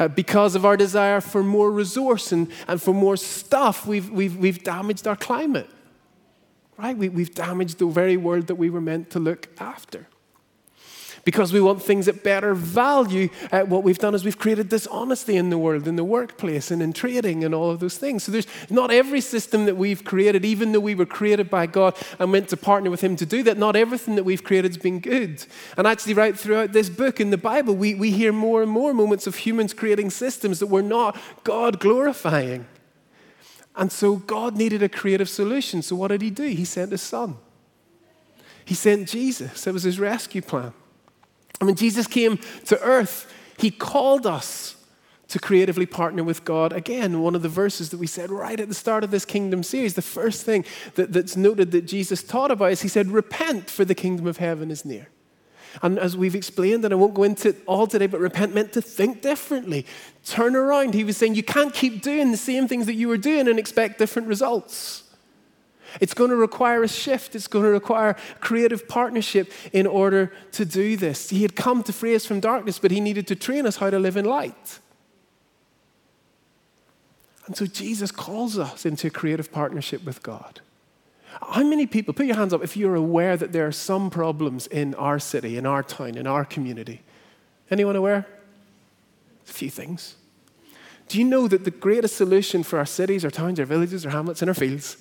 Uh, 0.00 0.08
because 0.08 0.56
of 0.56 0.64
our 0.64 0.76
desire 0.76 1.20
for 1.20 1.44
more 1.44 1.70
resource 1.70 2.32
and, 2.32 2.50
and 2.66 2.82
for 2.82 2.92
more 2.92 3.16
stuff, 3.16 3.86
we've, 3.86 4.10
we've, 4.10 4.36
we've 4.36 4.64
damaged 4.64 5.06
our 5.06 5.14
climate 5.14 5.70
right? 6.76 6.96
We, 6.96 7.08
we've 7.08 7.34
damaged 7.34 7.78
the 7.78 7.86
very 7.86 8.16
world 8.16 8.46
that 8.48 8.56
we 8.56 8.70
were 8.70 8.80
meant 8.80 9.10
to 9.10 9.18
look 9.18 9.48
after. 9.58 10.06
Because 11.24 11.54
we 11.54 11.60
want 11.60 11.82
things 11.82 12.06
at 12.06 12.22
better 12.22 12.54
value, 12.54 13.30
uh, 13.50 13.62
what 13.62 13.82
we've 13.82 13.98
done 13.98 14.14
is 14.14 14.24
we've 14.24 14.38
created 14.38 14.68
dishonesty 14.68 15.36
in 15.36 15.48
the 15.48 15.56
world, 15.56 15.88
in 15.88 15.96
the 15.96 16.04
workplace, 16.04 16.70
and 16.70 16.82
in 16.82 16.92
trading, 16.92 17.44
and 17.44 17.54
all 17.54 17.70
of 17.70 17.80
those 17.80 17.96
things. 17.96 18.24
So 18.24 18.32
there's 18.32 18.46
not 18.68 18.90
every 18.90 19.22
system 19.22 19.64
that 19.64 19.76
we've 19.76 20.04
created, 20.04 20.44
even 20.44 20.72
though 20.72 20.80
we 20.80 20.94
were 20.94 21.06
created 21.06 21.48
by 21.48 21.66
God 21.66 21.96
and 22.18 22.30
meant 22.30 22.50
to 22.50 22.58
partner 22.58 22.90
with 22.90 23.00
Him 23.00 23.16
to 23.16 23.24
do 23.24 23.42
that, 23.44 23.56
not 23.56 23.74
everything 23.74 24.16
that 24.16 24.24
we've 24.24 24.44
created 24.44 24.72
has 24.72 24.82
been 24.82 25.00
good. 25.00 25.44
And 25.78 25.86
actually, 25.86 26.12
right 26.14 26.38
throughout 26.38 26.72
this 26.72 26.90
book 26.90 27.20
in 27.20 27.30
the 27.30 27.38
Bible, 27.38 27.74
we, 27.74 27.94
we 27.94 28.10
hear 28.10 28.32
more 28.32 28.62
and 28.62 28.70
more 28.70 28.92
moments 28.92 29.26
of 29.26 29.36
humans 29.36 29.72
creating 29.72 30.10
systems 30.10 30.58
that 30.58 30.66
were 30.66 30.82
not 30.82 31.18
God 31.42 31.80
glorifying. 31.80 32.66
And 33.76 33.90
so 33.90 34.16
God 34.16 34.56
needed 34.56 34.82
a 34.82 34.88
creative 34.88 35.28
solution. 35.28 35.80
So 35.82 35.96
what 35.96 36.08
did 36.08 36.22
he 36.22 36.30
do? 36.30 36.44
He 36.44 36.64
sent 36.64 36.92
his 36.92 37.02
son. 37.02 37.38
He 38.64 38.74
sent 38.74 39.08
Jesus. 39.08 39.66
It 39.66 39.72
was 39.72 39.82
his 39.82 39.98
rescue 39.98 40.42
plan. 40.42 40.72
And 41.60 41.66
when 41.66 41.76
Jesus 41.76 42.06
came 42.06 42.38
to 42.66 42.80
earth, 42.80 43.32
he 43.58 43.70
called 43.70 44.26
us 44.26 44.76
to 45.28 45.38
creatively 45.38 45.86
partner 45.86 46.22
with 46.22 46.44
God. 46.44 46.72
Again, 46.72 47.20
one 47.22 47.34
of 47.34 47.42
the 47.42 47.48
verses 47.48 47.90
that 47.90 47.98
we 47.98 48.06
said 48.06 48.30
right 48.30 48.58
at 48.58 48.68
the 48.68 48.74
start 48.74 49.04
of 49.04 49.10
this 49.10 49.24
kingdom 49.24 49.62
series, 49.62 49.94
the 49.94 50.02
first 50.02 50.44
thing 50.44 50.64
that, 50.94 51.12
that's 51.12 51.36
noted 51.36 51.70
that 51.72 51.82
Jesus 51.82 52.22
taught 52.22 52.50
about 52.50 52.72
is 52.72 52.82
he 52.82 52.88
said, 52.88 53.10
Repent, 53.10 53.70
for 53.70 53.84
the 53.84 53.94
kingdom 53.94 54.26
of 54.26 54.36
heaven 54.36 54.70
is 54.70 54.84
near. 54.84 55.08
And 55.82 55.98
as 55.98 56.16
we've 56.16 56.34
explained, 56.34 56.84
and 56.84 56.94
I 56.94 56.96
won't 56.96 57.14
go 57.14 57.24
into 57.24 57.48
it 57.48 57.56
all 57.66 57.86
today, 57.86 58.06
but 58.06 58.20
repent 58.20 58.54
meant 58.54 58.72
to 58.74 58.82
think 58.82 59.22
differently, 59.22 59.86
turn 60.24 60.54
around. 60.54 60.94
He 60.94 61.04
was 61.04 61.16
saying 61.16 61.34
you 61.34 61.42
can't 61.42 61.74
keep 61.74 62.02
doing 62.02 62.30
the 62.30 62.36
same 62.36 62.68
things 62.68 62.86
that 62.86 62.94
you 62.94 63.08
were 63.08 63.16
doing 63.16 63.48
and 63.48 63.58
expect 63.58 63.98
different 63.98 64.28
results. 64.28 65.03
It's 66.00 66.14
going 66.14 66.30
to 66.30 66.36
require 66.36 66.82
a 66.82 66.88
shift. 66.88 67.34
It's 67.34 67.46
going 67.46 67.64
to 67.64 67.70
require 67.70 68.16
creative 68.40 68.88
partnership 68.88 69.50
in 69.72 69.86
order 69.86 70.32
to 70.52 70.64
do 70.64 70.96
this. 70.96 71.30
He 71.30 71.42
had 71.42 71.56
come 71.56 71.82
to 71.84 71.92
free 71.92 72.14
us 72.14 72.26
from 72.26 72.40
darkness, 72.40 72.78
but 72.78 72.90
he 72.90 73.00
needed 73.00 73.26
to 73.28 73.36
train 73.36 73.66
us 73.66 73.76
how 73.76 73.90
to 73.90 73.98
live 73.98 74.16
in 74.16 74.24
light. 74.24 74.80
And 77.46 77.56
so 77.56 77.66
Jesus 77.66 78.10
calls 78.10 78.58
us 78.58 78.86
into 78.86 79.08
a 79.08 79.10
creative 79.10 79.52
partnership 79.52 80.04
with 80.04 80.22
God. 80.22 80.60
How 81.42 81.62
many 81.62 81.86
people, 81.86 82.14
put 82.14 82.26
your 82.26 82.36
hands 82.36 82.54
up 82.54 82.62
if 82.62 82.76
you're 82.76 82.94
aware 82.94 83.36
that 83.36 83.52
there 83.52 83.66
are 83.66 83.72
some 83.72 84.08
problems 84.08 84.66
in 84.66 84.94
our 84.94 85.18
city, 85.18 85.58
in 85.58 85.66
our 85.66 85.82
town, 85.82 86.16
in 86.16 86.26
our 86.26 86.44
community? 86.44 87.02
Anyone 87.70 87.96
aware? 87.96 88.26
A 89.48 89.52
few 89.52 89.68
things. 89.68 90.16
Do 91.08 91.18
you 91.18 91.24
know 91.24 91.48
that 91.48 91.64
the 91.64 91.70
greatest 91.70 92.16
solution 92.16 92.62
for 92.62 92.78
our 92.78 92.86
cities, 92.86 93.24
our 93.24 93.30
towns, 93.30 93.60
our 93.60 93.66
villages, 93.66 94.06
our 94.06 94.12
hamlets, 94.12 94.40
and 94.40 94.48
our 94.48 94.54
fields 94.54 94.96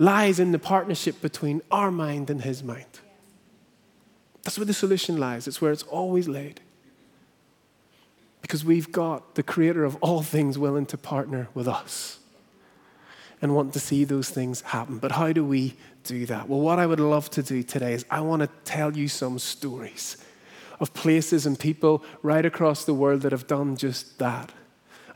lies 0.00 0.40
in 0.40 0.50
the 0.50 0.58
partnership 0.58 1.20
between 1.20 1.60
our 1.70 1.90
mind 1.90 2.30
and 2.30 2.42
His 2.42 2.64
mind? 2.64 3.00
That's 4.42 4.58
where 4.58 4.64
the 4.64 4.72
solution 4.72 5.18
lies. 5.18 5.46
It's 5.46 5.60
where 5.60 5.70
it's 5.70 5.82
always 5.84 6.26
laid. 6.26 6.60
Because 8.40 8.64
we've 8.64 8.90
got 8.90 9.34
the 9.34 9.42
creator 9.42 9.84
of 9.84 9.96
all 10.00 10.22
things 10.22 10.58
willing 10.58 10.86
to 10.86 10.96
partner 10.96 11.48
with 11.52 11.68
us 11.68 12.18
and 13.42 13.54
want 13.54 13.74
to 13.74 13.80
see 13.80 14.04
those 14.04 14.30
things 14.30 14.62
happen. 14.62 14.98
But 14.98 15.12
how 15.12 15.32
do 15.32 15.44
we 15.44 15.76
do 16.04 16.24
that? 16.26 16.48
Well, 16.48 16.60
what 16.60 16.78
I 16.78 16.86
would 16.86 16.98
love 16.98 17.28
to 17.30 17.42
do 17.42 17.62
today 17.62 17.92
is 17.92 18.06
I 18.10 18.22
want 18.22 18.40
to 18.40 18.48
tell 18.64 18.96
you 18.96 19.06
some 19.06 19.38
stories 19.38 20.16
of 20.80 20.94
places 20.94 21.44
and 21.44 21.58
people 21.58 22.02
right 22.22 22.46
across 22.46 22.86
the 22.86 22.94
world 22.94 23.20
that 23.20 23.32
have 23.32 23.46
done 23.46 23.76
just 23.76 24.18
that. 24.18 24.50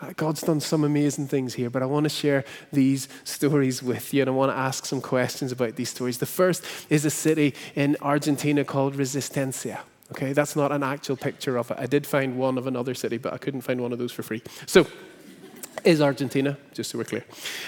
Uh, 0.05 0.13
God's 0.17 0.43
done 0.43 0.61
some 0.61 0.85
amazing 0.85 1.29
things 1.29 1.55
here, 1.55 1.71
but 1.71 1.83
I 1.83 1.87
want 1.87 2.05
to 2.05 2.11
share 2.11 2.45
these 2.73 3.09
stories 3.25 3.83
with 3.83 4.13
you 4.13 4.23
and 4.23 4.29
I 4.29 4.33
want 4.33 4.53
to 4.53 4.57
ask 4.57 4.85
some 4.85 5.01
questions 5.01 5.51
about 5.51 5.77
these 5.77 5.89
stories. 5.89 6.19
The 6.19 6.27
first 6.27 6.63
is 6.91 7.05
a 7.05 7.11
city 7.11 7.55
in 7.75 7.97
Argentina 8.03 8.65
called 8.65 8.97
Resistencia. 8.97 9.81
Okay, 10.13 10.35
that's 10.35 10.57
not 10.57 10.73
an 10.73 10.83
actual 10.83 11.17
picture 11.17 11.57
of 11.57 11.71
it. 11.71 11.79
I 11.81 11.87
did 11.87 12.07
find 12.07 12.39
one 12.39 12.59
of 12.59 12.67
another 12.67 12.93
city, 12.93 13.17
but 13.17 13.33
I 13.33 13.39
couldn't 13.39 13.63
find 13.63 13.81
one 13.81 13.93
of 13.93 13.99
those 13.99 14.13
for 14.13 14.23
free. 14.23 14.43
So, 14.67 14.87
is 15.85 16.03
Argentina, 16.03 16.59
just 16.75 16.91
so 16.91 16.99
we're 16.99 17.05
clear. 17.05 17.25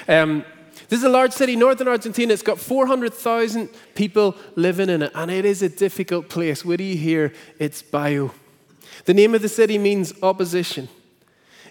Um, 0.06 0.44
this 0.88 0.98
is 0.98 1.04
a 1.04 1.08
large 1.08 1.32
city, 1.32 1.56
northern 1.56 1.88
Argentina. 1.88 2.34
It's 2.34 2.42
got 2.42 2.58
400,000 2.58 3.68
people 3.94 4.36
living 4.54 4.90
in 4.90 5.02
it, 5.02 5.12
and 5.14 5.30
it 5.30 5.46
is 5.46 5.62
a 5.62 5.70
difficult 5.70 6.28
place. 6.28 6.64
What 6.64 6.76
do 6.76 6.84
you 6.84 6.96
hear? 6.96 7.32
It's 7.58 7.80
bio. 7.80 8.32
The 9.06 9.14
name 9.14 9.34
of 9.34 9.40
the 9.40 9.48
city 9.48 9.78
means 9.78 10.12
opposition. 10.22 10.88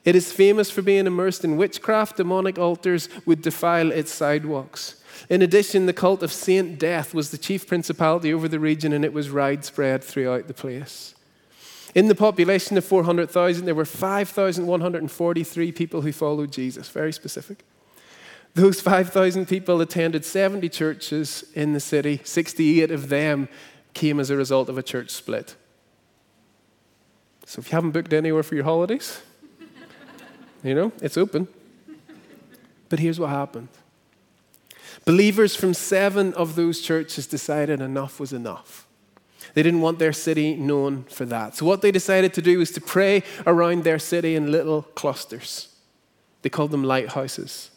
It 0.06 0.16
is 0.16 0.32
famous 0.32 0.70
for 0.70 0.84
being 0.84 1.08
immersed 1.08 1.44
in 1.44 1.58
witchcraft. 1.58 2.18
Demonic 2.18 2.60
altars 2.60 3.10
would 3.26 3.42
defile 3.42 3.92
its 3.92 4.14
sidewalks. 4.14 5.02
In 5.30 5.42
addition, 5.42 5.88
the 5.88 5.94
cult 5.94 6.22
of 6.22 6.32
Saint 6.32 6.78
Death 6.78 7.14
was 7.14 7.32
the 7.32 7.38
chief 7.38 7.68
principality 7.68 8.32
over 8.32 8.48
the 8.48 8.60
region, 8.60 8.94
and 8.94 9.04
it 9.04 9.14
was 9.14 9.32
widespread 9.32 10.04
throughout 10.04 10.48
the 10.48 10.54
place. 10.54 11.16
In 11.96 12.08
the 12.08 12.16
population 12.16 12.78
of 12.78 12.86
400,000, 12.86 13.66
there 13.66 13.74
were 13.74 13.86
5,143 13.86 15.72
people 15.72 16.02
who 16.02 16.12
followed 16.12 16.52
Jesus. 16.52 16.90
Very 16.90 17.14
specific. 17.14 17.64
Those 18.54 18.82
5,000 18.82 19.48
people 19.48 19.82
attended 19.82 20.24
70 20.24 20.70
churches 20.70 21.46
in 21.56 21.74
the 21.74 21.80
city. 21.80 22.22
68 22.24 22.92
of 22.92 23.10
them 23.10 23.50
came 23.94 24.20
as 24.20 24.30
a 24.30 24.36
result 24.36 24.70
of 24.70 24.78
a 24.78 24.84
church 24.84 25.10
split. 25.10 25.56
So 27.46 27.60
if 27.60 27.70
you 27.70 27.76
haven't 27.76 27.92
booked 27.92 28.14
anywhere 28.14 28.44
for 28.44 28.56
your 28.56 28.64
holidays, 28.66 29.22
you 30.66 30.74
know, 30.74 30.92
it's 31.02 31.18
open. 31.18 31.48
But 32.90 33.00
here's 33.00 33.20
what 33.20 33.30
happened 33.30 33.70
believers 35.06 35.56
from 35.56 35.74
seven 35.74 36.34
of 36.34 36.56
those 36.56 36.82
churches 36.82 37.28
decided 37.28 37.80
enough 37.80 38.20
was 38.20 38.34
enough. 38.34 38.88
They 39.54 39.62
didn't 39.64 39.82
want 39.82 40.00
their 40.00 40.12
city 40.12 40.56
known 40.56 41.04
for 41.04 41.26
that. 41.26 41.56
So, 41.56 41.66
what 41.66 41.82
they 41.82 41.92
decided 41.92 42.34
to 42.34 42.42
do 42.42 42.58
was 42.58 42.72
to 42.72 42.82
pray 42.82 43.24
around 43.46 43.84
their 43.84 44.00
city 44.00 44.36
in 44.36 44.52
little 44.52 44.82
clusters. 44.82 45.70
They 46.42 46.50
called 46.50 46.72
them 46.72 46.84
lighthouses. 46.84 47.72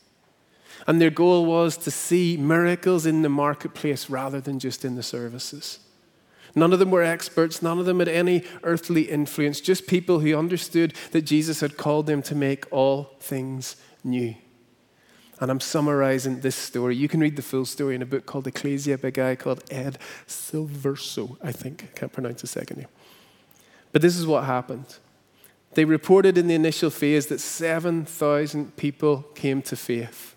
And 0.86 1.00
their 1.00 1.10
goal 1.10 1.44
was 1.44 1.76
to 1.78 1.90
see 1.90 2.36
miracles 2.36 3.04
in 3.04 3.22
the 3.22 3.28
marketplace 3.28 4.08
rather 4.08 4.40
than 4.40 4.58
just 4.58 4.84
in 4.84 4.94
the 4.94 5.02
services. 5.02 5.80
None 6.54 6.72
of 6.72 6.78
them 6.78 6.90
were 6.90 7.02
experts, 7.02 7.62
none 7.62 7.78
of 7.78 7.86
them 7.86 7.98
had 7.98 8.08
any 8.08 8.44
earthly 8.62 9.02
influence, 9.02 9.60
just 9.60 9.86
people 9.86 10.20
who 10.20 10.36
understood 10.36 10.94
that 11.12 11.22
Jesus 11.22 11.60
had 11.60 11.76
called 11.76 12.06
them 12.06 12.22
to 12.22 12.34
make 12.34 12.64
all 12.72 13.16
things 13.20 13.76
new. 14.02 14.34
And 15.40 15.50
I'm 15.50 15.60
summarizing 15.60 16.40
this 16.40 16.56
story. 16.56 16.96
You 16.96 17.08
can 17.08 17.20
read 17.20 17.36
the 17.36 17.42
full 17.42 17.64
story 17.64 17.94
in 17.94 18.02
a 18.02 18.06
book 18.06 18.26
called 18.26 18.46
Ecclesia 18.46 18.98
by 18.98 19.08
a 19.08 19.12
guy 19.12 19.36
called 19.36 19.62
Ed 19.70 19.98
Silverso, 20.26 21.36
I 21.42 21.52
think. 21.52 21.84
I 21.84 21.98
can't 21.98 22.12
pronounce 22.12 22.40
his 22.40 22.50
second 22.50 22.78
name. 22.78 22.88
But 23.92 24.02
this 24.02 24.16
is 24.16 24.26
what 24.26 24.44
happened. 24.44 24.98
They 25.74 25.84
reported 25.84 26.36
in 26.36 26.48
the 26.48 26.54
initial 26.54 26.90
phase 26.90 27.26
that 27.26 27.40
7,000 27.40 28.76
people 28.76 29.22
came 29.34 29.62
to 29.62 29.76
faith. 29.76 30.34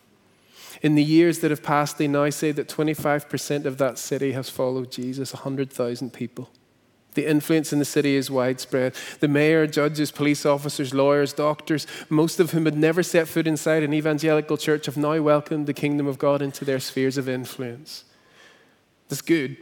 In 0.81 0.95
the 0.95 1.03
years 1.03 1.39
that 1.39 1.51
have 1.51 1.61
passed, 1.61 1.97
they 1.97 2.07
now 2.07 2.29
say 2.31 2.51
that 2.51 2.67
25% 2.67 3.65
of 3.65 3.77
that 3.77 3.99
city 3.99 4.31
has 4.31 4.49
followed 4.49 4.91
Jesus, 4.91 5.33
100,000 5.33 6.11
people. 6.11 6.49
The 7.13 7.29
influence 7.29 7.73
in 7.73 7.79
the 7.79 7.85
city 7.85 8.15
is 8.15 8.31
widespread. 8.31 8.95
The 9.19 9.27
mayor, 9.27 9.67
judges, 9.67 10.11
police 10.11 10.45
officers, 10.45 10.93
lawyers, 10.93 11.33
doctors, 11.33 11.85
most 12.09 12.39
of 12.39 12.51
whom 12.51 12.65
had 12.65 12.77
never 12.77 13.03
set 13.03 13.27
foot 13.27 13.47
inside 13.47 13.83
an 13.83 13.93
evangelical 13.93 14.57
church, 14.57 14.85
have 14.85 14.97
now 14.97 15.21
welcomed 15.21 15.67
the 15.67 15.73
kingdom 15.73 16.07
of 16.07 16.17
God 16.17 16.41
into 16.41 16.63
their 16.63 16.79
spheres 16.79 17.17
of 17.17 17.27
influence. 17.27 18.05
That's 19.09 19.21
good. 19.21 19.57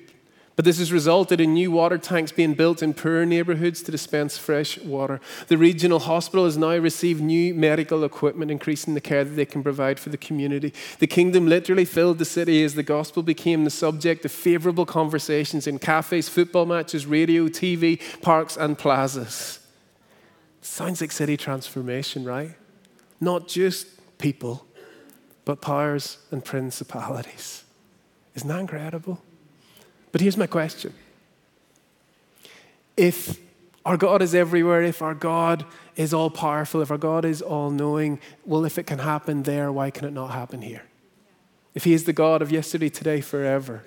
But 0.59 0.65
this 0.65 0.79
has 0.79 0.91
resulted 0.91 1.39
in 1.39 1.53
new 1.53 1.71
water 1.71 1.97
tanks 1.97 2.33
being 2.33 2.53
built 2.53 2.83
in 2.83 2.93
poor 2.93 3.23
neighborhoods 3.23 3.81
to 3.83 3.93
dispense 3.93 4.37
fresh 4.37 4.77
water. 4.79 5.21
The 5.47 5.57
regional 5.57 5.99
hospital 5.99 6.43
has 6.43 6.57
now 6.57 6.75
received 6.75 7.21
new 7.21 7.55
medical 7.55 8.03
equipment, 8.03 8.51
increasing 8.51 8.93
the 8.93 8.99
care 8.99 9.23
that 9.23 9.35
they 9.35 9.45
can 9.45 9.63
provide 9.63 10.01
for 10.01 10.09
the 10.09 10.17
community. 10.17 10.73
The 10.99 11.07
kingdom 11.07 11.47
literally 11.47 11.85
filled 11.85 12.17
the 12.17 12.25
city 12.25 12.61
as 12.61 12.75
the 12.75 12.83
gospel 12.83 13.23
became 13.23 13.63
the 13.63 13.69
subject 13.69 14.25
of 14.25 14.33
favorable 14.33 14.85
conversations 14.85 15.65
in 15.65 15.79
cafes, 15.79 16.27
football 16.27 16.65
matches, 16.65 17.05
radio, 17.05 17.47
TV, 17.47 18.01
parks, 18.21 18.57
and 18.57 18.77
plazas. 18.77 19.65
Sounds 20.59 20.99
like 20.99 21.13
city 21.13 21.37
transformation, 21.37 22.25
right? 22.25 22.51
Not 23.21 23.47
just 23.47 23.87
people, 24.17 24.67
but 25.45 25.61
powers 25.61 26.17
and 26.31 26.43
principalities. 26.43 27.63
Isn't 28.35 28.49
that 28.49 28.59
incredible? 28.59 29.21
But 30.11 30.21
here's 30.21 30.37
my 30.37 30.47
question 30.47 30.93
If 32.97 33.39
our 33.85 33.97
God 33.97 34.21
is 34.21 34.35
everywhere, 34.35 34.83
if 34.83 35.01
our 35.01 35.15
God 35.15 35.65
is 35.95 36.13
all 36.13 36.29
powerful, 36.29 36.81
if 36.81 36.91
our 36.91 36.97
God 36.97 37.25
is 37.25 37.41
all 37.41 37.69
knowing, 37.69 38.19
well, 38.45 38.65
if 38.65 38.77
it 38.77 38.83
can 38.83 38.99
happen 38.99 39.43
there, 39.43 39.71
why 39.71 39.91
can 39.91 40.05
it 40.05 40.11
not 40.11 40.27
happen 40.27 40.61
here? 40.61 40.83
If 41.73 41.83
He 41.83 41.93
is 41.93 42.05
the 42.05 42.13
God 42.13 42.41
of 42.41 42.51
yesterday, 42.51 42.89
today, 42.89 43.21
forever, 43.21 43.83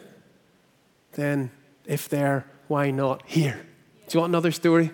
then 1.12 1.50
if 1.86 2.08
there, 2.08 2.46
why 2.68 2.90
not 2.90 3.22
here? 3.26 3.60
Do 4.08 4.16
you 4.16 4.20
want 4.20 4.30
another 4.30 4.52
story? 4.52 4.90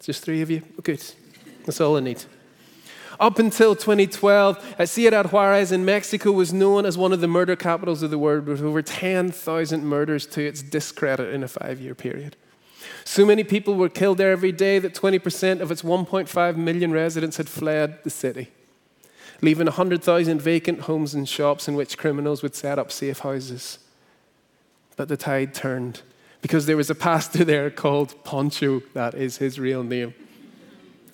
Just 0.00 0.22
three 0.22 0.42
of 0.42 0.50
you? 0.50 0.62
good. 0.82 1.02
That's 1.64 1.80
all 1.80 1.96
I 1.96 2.00
need. 2.00 2.22
Up 3.18 3.38
until 3.38 3.74
2012, 3.74 4.76
Ciudad 4.84 5.32
Juarez 5.32 5.72
in 5.72 5.84
Mexico 5.84 6.32
was 6.32 6.52
known 6.52 6.84
as 6.84 6.98
one 6.98 7.12
of 7.12 7.20
the 7.20 7.28
murder 7.28 7.56
capitals 7.56 8.02
of 8.02 8.10
the 8.10 8.18
world, 8.18 8.46
with 8.46 8.62
over 8.62 8.82
10,000 8.82 9.84
murders 9.84 10.26
to 10.26 10.46
its 10.46 10.62
discredit 10.62 11.32
in 11.32 11.42
a 11.42 11.48
five 11.48 11.80
year 11.80 11.94
period. 11.94 12.36
So 13.04 13.24
many 13.24 13.44
people 13.44 13.74
were 13.74 13.88
killed 13.88 14.18
there 14.18 14.32
every 14.32 14.52
day 14.52 14.78
that 14.78 14.94
20% 14.94 15.60
of 15.60 15.70
its 15.70 15.82
1.5 15.82 16.56
million 16.56 16.92
residents 16.92 17.36
had 17.36 17.48
fled 17.48 18.02
the 18.04 18.10
city, 18.10 18.50
leaving 19.40 19.66
100,000 19.66 20.40
vacant 20.40 20.80
homes 20.82 21.14
and 21.14 21.28
shops 21.28 21.68
in 21.68 21.74
which 21.74 21.98
criminals 21.98 22.42
would 22.42 22.54
set 22.54 22.78
up 22.78 22.92
safe 22.92 23.20
houses. 23.20 23.78
But 24.96 25.08
the 25.08 25.16
tide 25.16 25.54
turned 25.54 26.02
because 26.42 26.66
there 26.66 26.76
was 26.76 26.90
a 26.90 26.94
pastor 26.94 27.44
there 27.44 27.70
called 27.70 28.22
Poncho, 28.24 28.80
that 28.94 29.14
is 29.14 29.38
his 29.38 29.58
real 29.58 29.82
name. 29.82 30.14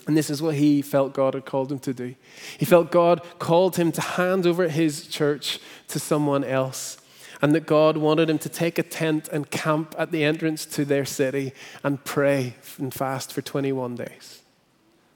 And 0.06 0.16
this 0.16 0.30
is 0.30 0.42
what 0.42 0.56
he 0.56 0.82
felt 0.82 1.12
God 1.12 1.34
had 1.34 1.44
called 1.44 1.70
him 1.70 1.78
to 1.80 1.94
do. 1.94 2.14
He 2.58 2.64
felt 2.64 2.90
God 2.90 3.22
called 3.38 3.76
him 3.76 3.92
to 3.92 4.00
hand 4.00 4.46
over 4.46 4.68
his 4.68 5.06
church 5.06 5.60
to 5.88 5.98
someone 5.98 6.44
else. 6.44 6.98
And 7.40 7.54
that 7.54 7.66
God 7.66 7.96
wanted 7.96 8.30
him 8.30 8.38
to 8.38 8.48
take 8.48 8.78
a 8.78 8.84
tent 8.84 9.28
and 9.28 9.50
camp 9.50 9.96
at 9.98 10.12
the 10.12 10.22
entrance 10.22 10.64
to 10.66 10.84
their 10.84 11.04
city 11.04 11.52
and 11.82 12.04
pray 12.04 12.54
and 12.78 12.94
fast 12.94 13.32
for 13.32 13.42
21 13.42 13.96
days. 13.96 14.41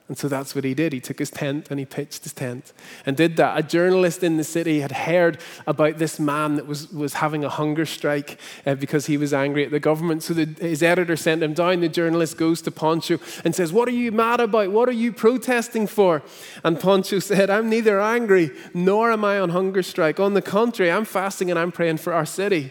And 0.09 0.17
so 0.17 0.29
that's 0.29 0.55
what 0.55 0.63
he 0.63 0.73
did. 0.73 0.93
He 0.93 1.01
took 1.01 1.19
his 1.19 1.31
tent 1.31 1.67
and 1.69 1.81
he 1.81 1.85
pitched 1.85 2.23
his 2.23 2.33
tent 2.33 2.73
and 3.05 3.17
did 3.17 3.37
that. 3.39 3.59
A 3.59 3.63
journalist 3.63 4.23
in 4.23 4.37
the 4.37 4.45
city 4.45 4.79
had 4.79 4.93
heard 4.93 5.39
about 5.67 5.99
this 5.99 6.21
man 6.21 6.55
that 6.55 6.67
was, 6.67 6.93
was 6.93 7.15
having 7.15 7.45
a 7.45 7.49
hunger 7.49 7.85
strike 7.85 8.39
uh, 8.65 8.77
because 8.77 9.07
he 9.07 9.17
was 9.17 9.35
angry 9.35 9.65
at 9.65 9.73
the 9.73 9.81
government. 9.81 10.23
So 10.23 10.33
the, 10.33 10.45
his 10.65 10.81
editor 10.81 11.17
sent 11.17 11.43
him 11.43 11.55
down. 11.55 11.81
The 11.81 11.89
journalist 11.89 12.39
goes 12.39 12.63
to 12.63 12.71
Poncho 12.71 13.19
and 13.45 13.53
says, 13.53 13.73
What 13.73 13.89
are 13.89 13.93
you 13.93 14.13
mad 14.13 14.39
about? 14.39 14.71
What 14.71 14.89
are 14.89 14.93
you 14.93 15.13
protesting 15.13 15.89
for? 15.89 16.23
And 16.63 16.79
Poncho 16.79 17.19
said, 17.19 17.51
I'm 17.51 17.69
neither 17.69 18.01
angry 18.01 18.53
nor 18.73 19.11
am 19.11 19.25
I 19.25 19.41
on 19.41 19.51
hunger 19.51 19.83
strike. 19.83 20.21
On 20.21 20.35
the 20.35 20.43
contrary, 20.43 20.93
I'm 20.93 21.05
fasting 21.05 21.51
and 21.51 21.59
I'm 21.59 21.73
praying 21.73 21.97
for 21.97 22.13
our 22.13 22.27
city. 22.27 22.71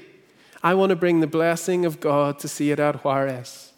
I 0.63 0.73
want 0.73 0.91
to 0.91 0.95
bring 0.95 1.19
the 1.19 1.27
blessing 1.27 1.85
of 1.85 1.99
God 1.99 2.39
to 2.39 2.47
Ciudad 2.47 3.03
Juarez. 3.03 3.73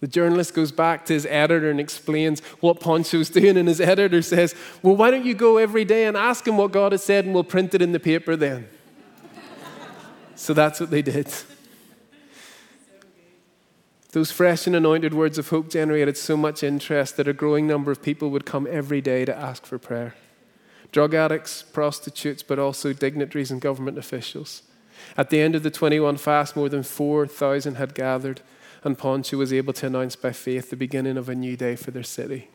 The 0.00 0.06
journalist 0.06 0.54
goes 0.54 0.70
back 0.70 1.06
to 1.06 1.12
his 1.12 1.26
editor 1.26 1.70
and 1.70 1.80
explains 1.80 2.40
what 2.60 2.80
Poncho's 2.80 3.30
doing, 3.38 3.56
and 3.56 3.68
his 3.68 3.80
editor 3.80 4.22
says, 4.22 4.54
Well, 4.82 4.96
why 4.96 5.10
don't 5.10 5.24
you 5.24 5.34
go 5.34 5.56
every 5.56 5.84
day 5.84 6.06
and 6.06 6.16
ask 6.16 6.46
him 6.46 6.56
what 6.56 6.72
God 6.72 6.92
has 6.92 7.02
said, 7.02 7.24
and 7.24 7.34
we'll 7.34 7.44
print 7.44 7.74
it 7.74 7.82
in 7.82 7.92
the 7.92 8.00
paper 8.00 8.36
then? 8.36 8.68
so 10.36 10.54
that's 10.54 10.78
what 10.78 10.90
they 10.90 11.02
did. 11.02 11.28
Those 14.12 14.32
fresh 14.32 14.66
and 14.66 14.74
anointed 14.74 15.12
words 15.12 15.36
of 15.36 15.50
hope 15.50 15.68
generated 15.68 16.16
so 16.16 16.36
much 16.36 16.62
interest 16.62 17.16
that 17.18 17.28
a 17.28 17.34
growing 17.34 17.66
number 17.66 17.90
of 17.90 18.02
people 18.02 18.30
would 18.30 18.46
come 18.46 18.66
every 18.70 19.00
day 19.00 19.24
to 19.24 19.36
ask 19.36 19.66
for 19.66 19.78
prayer. 19.78 20.14
Drug 20.92 21.12
addicts, 21.12 21.62
prostitutes, 21.62 22.42
but 22.42 22.58
also 22.58 22.94
dignitaries 22.94 23.50
and 23.50 23.60
government 23.60 23.98
officials. 23.98 24.62
At 25.16 25.28
the 25.28 25.40
end 25.40 25.54
of 25.54 25.62
the 25.62 25.70
21 25.70 26.16
fast, 26.16 26.56
more 26.56 26.70
than 26.70 26.82
4,000 26.82 27.74
had 27.74 27.94
gathered 27.94 28.40
and 28.84 28.98
Poncho 28.98 29.36
was 29.36 29.52
able 29.52 29.72
to 29.74 29.86
announce 29.86 30.16
by 30.16 30.32
faith 30.32 30.70
the 30.70 30.76
beginning 30.76 31.16
of 31.16 31.28
a 31.28 31.34
new 31.34 31.56
day 31.56 31.76
for 31.76 31.90
their 31.90 32.02
city. 32.02 32.48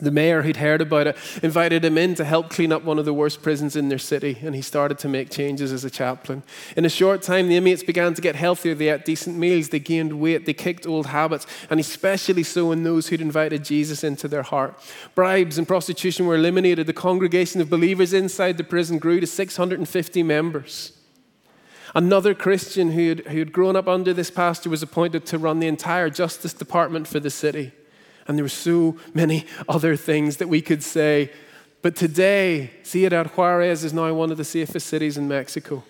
The 0.00 0.10
mayor 0.10 0.42
who'd 0.42 0.58
heard 0.58 0.80
about 0.80 1.08
it 1.08 1.16
invited 1.42 1.84
him 1.84 1.98
in 1.98 2.14
to 2.16 2.24
help 2.24 2.50
clean 2.50 2.72
up 2.72 2.84
one 2.84 2.98
of 2.98 3.04
the 3.04 3.14
worst 3.14 3.42
prisons 3.42 3.74
in 3.74 3.88
their 3.88 3.98
city, 3.98 4.38
and 4.42 4.54
he 4.54 4.62
started 4.62 4.98
to 4.98 5.08
make 5.08 5.30
changes 5.30 5.72
as 5.72 5.84
a 5.84 5.90
chaplain. 5.90 6.42
In 6.76 6.84
a 6.84 6.90
short 6.90 7.22
time, 7.22 7.48
the 7.48 7.56
inmates 7.56 7.82
began 7.82 8.14
to 8.14 8.22
get 8.22 8.36
healthier. 8.36 8.74
They 8.74 8.90
ate 8.90 9.04
decent 9.04 9.36
meals, 9.36 9.70
they 9.70 9.80
gained 9.80 10.20
weight, 10.20 10.46
they 10.46 10.54
kicked 10.54 10.86
old 10.86 11.06
habits, 11.06 11.46
and 11.70 11.80
especially 11.80 12.44
so 12.44 12.70
in 12.70 12.84
those 12.84 13.08
who'd 13.08 13.20
invited 13.20 13.64
Jesus 13.64 14.04
into 14.04 14.28
their 14.28 14.44
heart. 14.44 14.78
Bribes 15.14 15.58
and 15.58 15.66
prostitution 15.66 16.26
were 16.26 16.36
eliminated. 16.36 16.86
The 16.86 16.92
congregation 16.92 17.60
of 17.60 17.70
believers 17.70 18.12
inside 18.12 18.56
the 18.56 18.64
prison 18.64 18.98
grew 18.98 19.20
to 19.20 19.26
650 19.26 20.22
members. 20.22 20.92
Another 21.94 22.34
Christian 22.34 22.92
who 22.92 23.08
had, 23.08 23.20
who 23.26 23.38
had 23.38 23.52
grown 23.52 23.76
up 23.76 23.88
under 23.88 24.12
this 24.12 24.30
pastor 24.30 24.70
was 24.70 24.82
appointed 24.82 25.26
to 25.26 25.38
run 25.38 25.60
the 25.60 25.66
entire 25.66 26.10
justice 26.10 26.52
department 26.52 27.08
for 27.08 27.20
the 27.20 27.30
city. 27.30 27.72
And 28.26 28.36
there 28.36 28.44
were 28.44 28.50
so 28.50 28.96
many 29.14 29.46
other 29.68 29.96
things 29.96 30.36
that 30.36 30.48
we 30.48 30.60
could 30.60 30.82
say. 30.82 31.32
But 31.80 31.96
today, 31.96 32.72
Ciudad 32.82 33.28
Juarez 33.28 33.84
is 33.84 33.92
now 33.92 34.12
one 34.12 34.30
of 34.30 34.36
the 34.36 34.44
safest 34.44 34.86
cities 34.86 35.16
in 35.16 35.28
Mexico. 35.28 35.84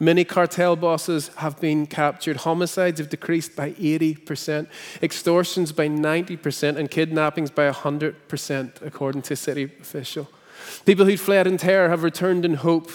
Many 0.00 0.24
cartel 0.24 0.76
bosses 0.76 1.28
have 1.36 1.60
been 1.60 1.86
captured. 1.86 2.38
Homicides 2.38 3.00
have 3.00 3.08
decreased 3.08 3.56
by 3.56 3.72
80%, 3.72 4.68
extortions 5.02 5.72
by 5.72 5.88
90%, 5.88 6.76
and 6.76 6.88
kidnappings 6.88 7.50
by 7.50 7.68
100%, 7.70 8.82
according 8.82 9.22
to 9.22 9.34
city 9.34 9.64
official. 9.80 10.28
People 10.86 11.04
who 11.04 11.16
fled 11.16 11.46
in 11.48 11.56
terror 11.56 11.88
have 11.88 12.04
returned 12.04 12.44
in 12.44 12.54
hope. 12.54 12.90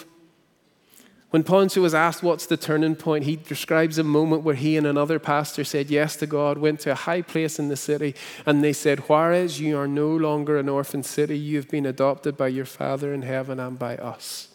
When 1.34 1.44
Poncho 1.44 1.82
was 1.82 1.96
asked 1.96 2.22
what's 2.22 2.46
the 2.46 2.58
turning 2.58 2.96
point, 2.96 3.24
he 3.24 3.38
describes 3.38 3.98
a 3.98 4.04
moment 4.04 4.44
where 4.44 4.54
he 4.54 4.78
and 4.78 4.86
another 4.86 5.18
pastor 5.18 5.64
said 5.64 5.90
yes 5.90 6.16
to 6.18 6.28
God, 6.28 6.60
went 6.60 6.82
to 6.82 6.92
a 6.92 6.96
high 6.96 7.24
place 7.24 7.58
in 7.58 7.70
the 7.70 7.76
city, 7.76 8.14
and 8.46 8.64
they 8.64 8.72
said, 8.72 9.10
Juarez, 9.10 9.60
you 9.60 9.76
are 9.80 9.88
no 9.88 10.16
longer 10.16 10.60
an 10.60 10.70
orphan 10.70 11.02
city. 11.02 11.36
You 11.36 11.58
have 11.58 11.70
been 11.70 11.88
adopted 11.88 12.38
by 12.38 12.50
your 12.50 12.66
Father 12.66 13.16
in 13.16 13.24
heaven 13.24 13.60
and 13.60 13.80
by 13.80 13.98
us. 13.98 14.50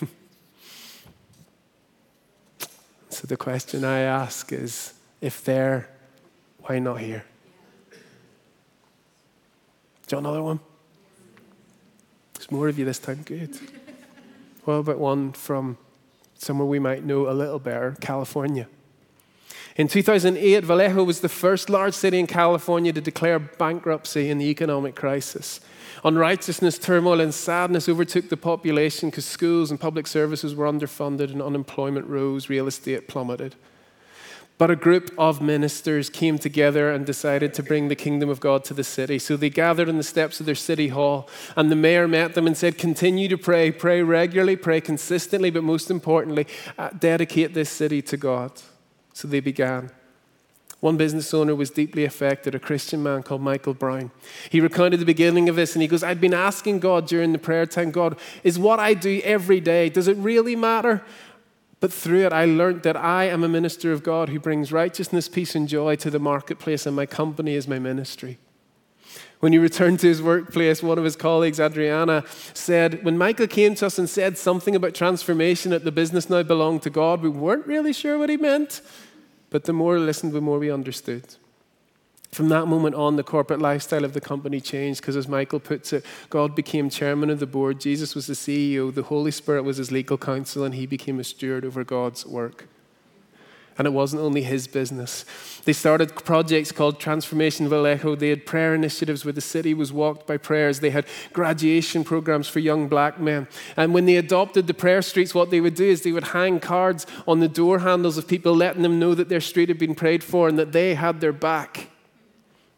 so 3.10 3.28
the 3.28 3.36
question 3.36 3.84
I 3.84 4.00
ask 4.00 4.52
is 4.52 4.94
if 5.20 5.44
there, 5.44 5.88
why 6.62 6.80
not 6.80 6.98
here? 6.98 7.24
Do 7.92 7.96
you 10.10 10.16
want 10.16 10.26
another 10.26 10.42
one? 10.42 10.58
There's 12.34 12.50
more 12.50 12.66
of 12.66 12.76
you 12.80 12.84
this 12.84 12.98
time. 12.98 13.22
Good. 13.24 13.56
What 14.64 14.74
about 14.74 14.98
one 14.98 15.32
from 15.32 15.76
somewhere 16.34 16.66
we 16.66 16.78
might 16.78 17.04
know 17.04 17.28
a 17.28 17.32
little 17.32 17.58
better, 17.58 17.96
California? 18.00 18.68
In 19.76 19.88
2008, 19.88 20.64
Vallejo 20.64 21.02
was 21.02 21.20
the 21.20 21.28
first 21.28 21.70
large 21.70 21.94
city 21.94 22.18
in 22.18 22.26
California 22.26 22.92
to 22.92 23.00
declare 23.00 23.38
bankruptcy 23.38 24.28
in 24.28 24.38
the 24.38 24.46
economic 24.46 24.94
crisis. 24.94 25.60
Unrighteousness, 26.04 26.78
turmoil, 26.78 27.20
and 27.20 27.32
sadness 27.32 27.88
overtook 27.88 28.28
the 28.28 28.36
population 28.36 29.08
because 29.10 29.24
schools 29.24 29.70
and 29.70 29.80
public 29.80 30.06
services 30.06 30.54
were 30.54 30.70
underfunded 30.70 31.32
and 31.32 31.40
unemployment 31.40 32.06
rose, 32.06 32.48
real 32.48 32.66
estate 32.66 33.08
plummeted. 33.08 33.56
But 34.62 34.70
a 34.70 34.76
group 34.76 35.10
of 35.18 35.42
ministers 35.42 36.08
came 36.08 36.38
together 36.38 36.92
and 36.92 37.04
decided 37.04 37.52
to 37.54 37.64
bring 37.64 37.88
the 37.88 37.96
kingdom 37.96 38.28
of 38.28 38.38
God 38.38 38.62
to 38.66 38.74
the 38.74 38.84
city. 38.84 39.18
So 39.18 39.36
they 39.36 39.50
gathered 39.50 39.88
on 39.88 39.96
the 39.96 40.04
steps 40.04 40.38
of 40.38 40.46
their 40.46 40.54
city 40.54 40.86
hall, 40.86 41.28
and 41.56 41.68
the 41.68 41.74
mayor 41.74 42.06
met 42.06 42.34
them 42.34 42.46
and 42.46 42.56
said, 42.56 42.78
Continue 42.78 43.26
to 43.26 43.36
pray, 43.36 43.72
pray 43.72 44.02
regularly, 44.02 44.54
pray 44.54 44.80
consistently, 44.80 45.50
but 45.50 45.64
most 45.64 45.90
importantly, 45.90 46.46
uh, 46.78 46.90
dedicate 46.90 47.54
this 47.54 47.70
city 47.70 48.00
to 48.02 48.16
God. 48.16 48.52
So 49.12 49.26
they 49.26 49.40
began. 49.40 49.90
One 50.78 50.96
business 50.96 51.34
owner 51.34 51.56
was 51.56 51.70
deeply 51.70 52.04
affected, 52.04 52.54
a 52.54 52.60
Christian 52.60 53.02
man 53.02 53.24
called 53.24 53.40
Michael 53.40 53.74
Brown. 53.74 54.12
He 54.48 54.60
recounted 54.60 55.00
the 55.00 55.04
beginning 55.04 55.48
of 55.48 55.56
this 55.56 55.74
and 55.74 55.82
he 55.82 55.88
goes, 55.88 56.04
I'd 56.04 56.20
been 56.20 56.34
asking 56.34 56.78
God 56.78 57.08
during 57.08 57.32
the 57.32 57.38
prayer 57.38 57.66
time, 57.66 57.90
God, 57.90 58.16
is 58.44 58.60
what 58.60 58.78
I 58.78 58.94
do 58.94 59.20
every 59.24 59.58
day, 59.58 59.88
does 59.88 60.06
it 60.06 60.16
really 60.18 60.54
matter? 60.54 61.02
But 61.82 61.92
through 61.92 62.24
it, 62.24 62.32
I 62.32 62.44
learned 62.44 62.84
that 62.84 62.96
I 62.96 63.24
am 63.24 63.42
a 63.42 63.48
minister 63.48 63.90
of 63.90 64.04
God 64.04 64.28
who 64.28 64.38
brings 64.38 64.70
righteousness, 64.70 65.28
peace, 65.28 65.56
and 65.56 65.68
joy 65.68 65.96
to 65.96 66.10
the 66.10 66.20
marketplace, 66.20 66.86
and 66.86 66.94
my 66.94 67.06
company 67.06 67.56
is 67.56 67.66
my 67.66 67.80
ministry. 67.80 68.38
When 69.40 69.52
he 69.52 69.58
returned 69.58 69.98
to 69.98 70.06
his 70.06 70.22
workplace, 70.22 70.80
one 70.80 70.96
of 70.96 71.02
his 71.02 71.16
colleagues, 71.16 71.58
Adriana, 71.58 72.22
said, 72.54 73.04
When 73.04 73.18
Michael 73.18 73.48
came 73.48 73.74
to 73.74 73.86
us 73.86 73.98
and 73.98 74.08
said 74.08 74.38
something 74.38 74.76
about 74.76 74.94
transformation 74.94 75.72
that 75.72 75.82
the 75.82 75.90
business 75.90 76.30
now 76.30 76.44
belonged 76.44 76.82
to 76.82 76.90
God, 76.90 77.20
we 77.20 77.28
weren't 77.28 77.66
really 77.66 77.92
sure 77.92 78.16
what 78.16 78.30
he 78.30 78.36
meant. 78.36 78.80
But 79.50 79.64
the 79.64 79.72
more 79.72 79.94
we 79.94 80.02
listened, 80.02 80.34
the 80.34 80.40
more 80.40 80.60
we 80.60 80.70
understood. 80.70 81.34
From 82.32 82.48
that 82.48 82.64
moment 82.64 82.94
on, 82.94 83.16
the 83.16 83.22
corporate 83.22 83.60
lifestyle 83.60 84.06
of 84.06 84.14
the 84.14 84.20
company 84.20 84.58
changed 84.58 85.02
because, 85.02 85.16
as 85.16 85.28
Michael 85.28 85.60
puts 85.60 85.92
it, 85.92 86.02
God 86.30 86.54
became 86.54 86.88
chairman 86.88 87.28
of 87.28 87.40
the 87.40 87.46
board, 87.46 87.78
Jesus 87.78 88.14
was 88.14 88.26
the 88.26 88.32
CEO, 88.32 88.92
the 88.92 89.02
Holy 89.02 89.30
Spirit 89.30 89.64
was 89.64 89.76
his 89.76 89.92
legal 89.92 90.16
counsel, 90.16 90.64
and 90.64 90.74
he 90.74 90.86
became 90.86 91.20
a 91.20 91.24
steward 91.24 91.62
over 91.62 91.84
God's 91.84 92.24
work. 92.24 92.68
And 93.76 93.86
it 93.86 93.90
wasn't 93.90 94.22
only 94.22 94.42
his 94.42 94.66
business. 94.66 95.26
They 95.64 95.74
started 95.74 96.14
projects 96.24 96.72
called 96.72 96.98
Transformation 96.98 97.68
Vallejo. 97.68 98.14
They 98.14 98.30
had 98.30 98.46
prayer 98.46 98.74
initiatives 98.74 99.26
where 99.26 99.32
the 99.32 99.40
city 99.42 99.74
was 99.74 99.92
walked 99.92 100.26
by 100.26 100.38
prayers. 100.38 100.80
They 100.80 100.90
had 100.90 101.06
graduation 101.34 102.02
programs 102.02 102.48
for 102.48 102.60
young 102.60 102.88
black 102.88 103.20
men. 103.20 103.46
And 103.76 103.92
when 103.92 104.06
they 104.06 104.16
adopted 104.16 104.66
the 104.66 104.74
prayer 104.74 105.02
streets, 105.02 105.34
what 105.34 105.50
they 105.50 105.60
would 105.60 105.74
do 105.74 105.84
is 105.84 106.02
they 106.02 106.12
would 106.12 106.28
hang 106.28 106.60
cards 106.60 107.06
on 107.28 107.40
the 107.40 107.48
door 107.48 107.80
handles 107.80 108.16
of 108.16 108.26
people, 108.26 108.54
letting 108.54 108.82
them 108.82 108.98
know 108.98 109.14
that 109.14 109.28
their 109.28 109.40
street 109.40 109.68
had 109.68 109.78
been 109.78 109.94
prayed 109.94 110.24
for 110.24 110.48
and 110.48 110.58
that 110.58 110.72
they 110.72 110.94
had 110.94 111.20
their 111.20 111.32
back. 111.32 111.88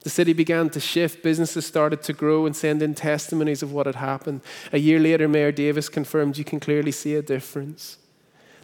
The 0.04 0.10
city 0.10 0.34
began 0.34 0.70
to 0.70 0.80
shift. 0.80 1.22
Businesses 1.22 1.66
started 1.66 2.02
to 2.02 2.12
grow 2.12 2.44
and 2.44 2.54
send 2.54 2.82
in 2.82 2.94
testimonies 2.94 3.62
of 3.62 3.72
what 3.72 3.86
had 3.86 3.94
happened. 3.96 4.42
A 4.70 4.78
year 4.78 5.00
later, 5.00 5.26
Mayor 5.26 5.50
Davis 5.50 5.88
confirmed 5.88 6.36
you 6.36 6.44
can 6.44 6.60
clearly 6.60 6.92
see 6.92 7.14
a 7.14 7.22
difference. 7.22 7.96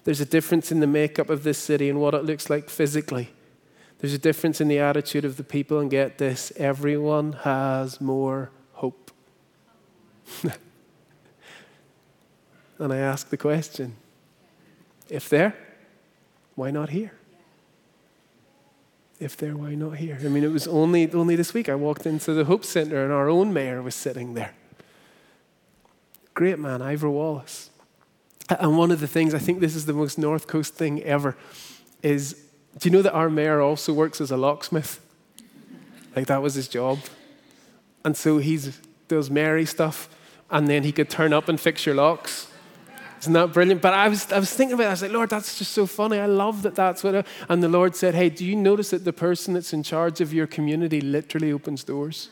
There's 0.05 0.21
a 0.21 0.27
difference 0.27 0.71
in 0.71 0.81
the 0.81 0.87
makeup 0.87 1.31
of 1.31 1.43
this 1.43 1.57
city 1.59 1.89
and 1.89 1.99
what 1.99 2.15
it 2.15 2.25
looks 2.25 2.51
like 2.51 2.69
physically. 2.69 3.31
There's 4.01 4.13
a 4.13 4.19
difference 4.19 4.61
in 4.61 4.69
the 4.69 4.79
attitude 4.79 5.25
of 5.25 5.39
the 5.39 5.45
people, 5.45 5.79
and 5.79 5.91
get 5.91 6.19
this 6.19 6.53
everyone 6.57 7.33
has 7.33 8.01
more 8.01 8.51
hope. 8.75 9.11
and 12.79 12.93
I 12.93 12.99
ask 12.99 13.31
the 13.31 13.37
question 13.39 13.97
if 15.09 15.29
there, 15.31 15.57
why 16.55 16.71
not 16.71 16.91
here? 16.91 17.13
If 19.21 19.37
there, 19.37 19.55
why 19.55 19.75
not 19.75 19.99
here? 19.99 20.19
I 20.19 20.29
mean, 20.29 20.43
it 20.43 20.51
was 20.51 20.67
only, 20.67 21.13
only 21.13 21.37
this 21.37 21.53
week 21.53 21.69
I 21.69 21.75
walked 21.75 22.07
into 22.07 22.33
the 22.33 22.47
Hope 22.47 22.65
Center 22.65 23.05
and 23.05 23.13
our 23.13 23.29
own 23.29 23.53
mayor 23.53 23.83
was 23.83 23.95
sitting 23.95 24.33
there. 24.35 24.55
Great 26.33 26.59
man, 26.59 26.81
Ivor 26.81 27.11
Wallace. 27.11 27.69
And 28.49 28.79
one 28.79 28.91
of 28.91 29.01
the 29.01 29.07
things, 29.07 29.35
I 29.35 29.39
think 29.39 29.61
this 29.61 29.77
is 29.77 29.85
the 29.85 29.93
most 29.93 30.19
North 30.19 30.47
Coast 30.47 30.75
thing 30.75 31.03
ever, 31.03 31.37
is 32.03 32.35
do 32.79 32.89
you 32.89 32.93
know 32.93 33.03
that 33.03 33.13
our 33.13 33.29
mayor 33.29 33.61
also 33.61 33.93
works 33.93 34.21
as 34.21 34.31
a 34.31 34.37
locksmith? 34.37 35.01
Like 36.17 36.27
that 36.27 36.43
was 36.43 36.55
his 36.55 36.67
job. 36.67 36.99
And 38.05 38.17
so 38.17 38.39
he 38.39 38.59
does 39.07 39.31
Mary 39.31 39.67
stuff, 39.67 40.09
and 40.51 40.67
then 40.67 40.83
he 40.83 40.93
could 40.93 41.11
turn 41.11 41.33
up 41.33 41.49
and 41.49 41.61
fix 41.61 41.85
your 41.85 41.95
locks. 41.95 42.50
Isn't 43.21 43.35
that 43.35 43.53
brilliant? 43.53 43.83
But 43.83 43.93
I 43.93 44.09
was, 44.09 44.33
I 44.33 44.39
was 44.39 44.53
thinking 44.53 44.75
about 44.75 44.85
it. 44.85 44.89
I 44.89 44.91
was 44.93 45.03
like, 45.03 45.13
Lord, 45.13 45.31
that's 45.31 45.59
just 45.59 45.73
so 45.73 45.87
funny. 45.87 46.19
I 46.19 46.27
love 46.27 46.63
that 46.63 46.75
that's 46.75 47.05
what. 47.05 47.15
I, 47.15 47.25
and 47.51 47.63
the 47.63 47.69
Lord 47.69 47.95
said, 47.95 48.15
Hey, 48.15 48.31
do 48.31 48.47
you 48.47 48.57
notice 48.57 48.91
that 48.91 49.05
the 49.05 49.13
person 49.13 49.55
that's 49.55 49.73
in 49.75 49.83
charge 49.83 50.21
of 50.23 50.33
your 50.33 50.47
community 50.47 51.01
literally 51.03 51.53
opens 51.53 51.85
doors? 51.85 52.31